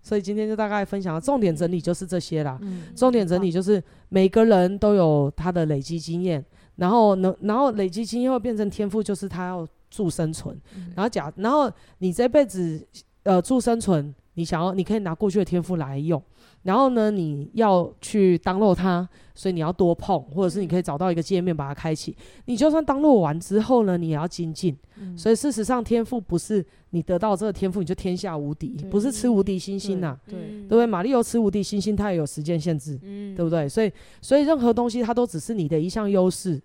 [0.05, 2.59] 所以今天就大概分享了重点整理，就是这些啦。
[2.61, 6.45] 嗯、重点整理就是每个人都有他的累积经验，
[6.77, 10.55] 然后能，然后累积经验会变成天赋，就是他要助生存。
[10.77, 12.87] 嗯、然后假，然后你这辈子
[13.23, 16.23] 呃助生存，你想要，你可以拿过去的天赋来用。
[16.65, 22.17] 然后呢，你要去 download 它，所以你要多碰，或者是你可以找到一个界面把它开启。
[22.47, 24.77] 你就算 download 完之后呢，你也要精进。
[24.97, 30.87] 嗯、所以事实上，天赋不是你得到这个天赋你就天下无敌，不是吃无敌星星呐、啊，对，对不对？
[30.87, 33.69] 马里欧吃无敌星星，它也有时间限制，嗯、对不对？
[33.69, 33.93] 所以，
[34.23, 36.61] 所以任何东西它都只是你的一项优势。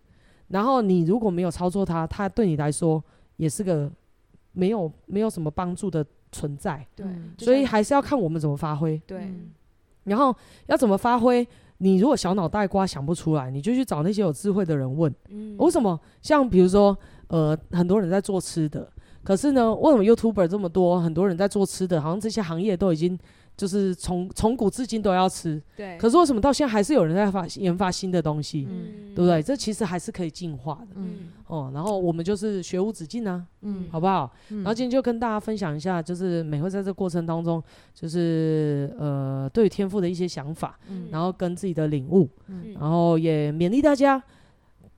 [0.47, 3.03] 然后你如果没有操作它，它对你来说
[3.35, 3.91] 也是个
[4.53, 6.87] 没有没有什么帮助的存在。
[6.95, 7.05] 对，
[7.37, 8.97] 所以还是要看我们怎么发挥。
[9.05, 9.23] 对。
[9.23, 9.49] 嗯
[10.09, 10.35] 然后
[10.67, 11.47] 要怎么发挥？
[11.77, 15.13] 你如果小脑袋瓜想不出来，你就去找那些有智慧的人问。
[15.29, 15.97] 嗯，为什么？
[16.21, 16.97] 像比如说，
[17.27, 18.91] 呃，很多人在做吃的，
[19.23, 20.99] 可是呢，为什么 YouTuber 这么多？
[20.99, 23.17] 很多人在做吃的，好像这些行业都已经。
[23.59, 25.97] 就是从从古至今都要吃，对。
[25.97, 29.43] 可是为什么到现在还是有人在发研发新的东西，嗯，对不对？
[29.43, 31.27] 这其实还是可以进化的，嗯。
[31.47, 34.31] 哦，然后我们就是学无止境啊，嗯，好不好？
[34.49, 37.61] 然后今天就跟大家分享一下，就是美会在这过程当中，
[37.93, 44.23] 就是呃，对于天赋的一些想法，嗯，然后跟自己的领悟，嗯，然后也勉励大家，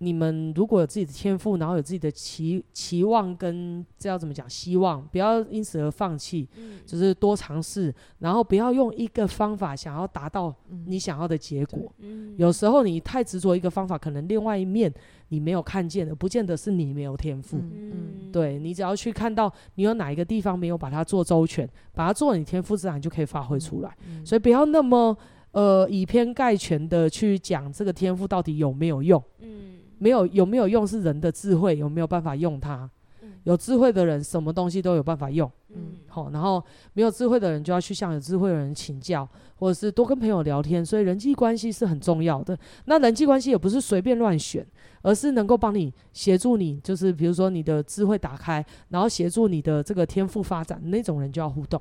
[0.04, 10.52] 你们如果有自己的天赋，然后有自己的期期望跟这要怎么讲，希望不要因此而放弃，嗯、就是多尝试，然后不要用一个方法想要达到
[10.88, 11.94] 你想要的结果。
[12.00, 14.92] 嗯、有时候你太执着一个方法，可能另外一面
[15.28, 17.58] 你没有看见的，不见得是你没有天赋。
[17.58, 23.96] 嗯嗯、对，你只要去看到你有哪一个地方没有把它做周全，把它做，你天赋自然就可以发挥出来。
[24.26, 25.16] 所以不要那么
[25.52, 29.24] 呃以偏概全的去讲这个天赋到底有没有用。
[29.42, 32.90] 嗯没有有没有用是人的智慧，有没有办法用它？
[33.24, 35.50] 嗯、有智慧的人，什么东西都有办法用。
[35.70, 36.62] 嗯，好，然后
[36.94, 40.84] 没有智慧的人就要去向有智慧的人请教，或者是多跟朋友聊天。
[40.84, 42.58] 所以人际关系是很重要的。
[42.86, 44.66] 那人际关系也不是随便乱选，
[45.04, 51.80] 而是能够帮你协助你，就是比如说你的智慧打开，然后协助你的这个天赋发展，那种人就要互动，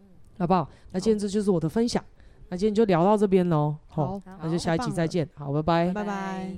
[0.00, 0.06] 嗯、
[0.38, 0.66] 好不好？
[0.92, 2.02] 那今天这就是我的分享，
[2.48, 3.76] 那今天就聊到这边喽。
[3.86, 5.28] 好，好，那就下一集再见。
[5.34, 6.56] 好，拜拜，拜拜。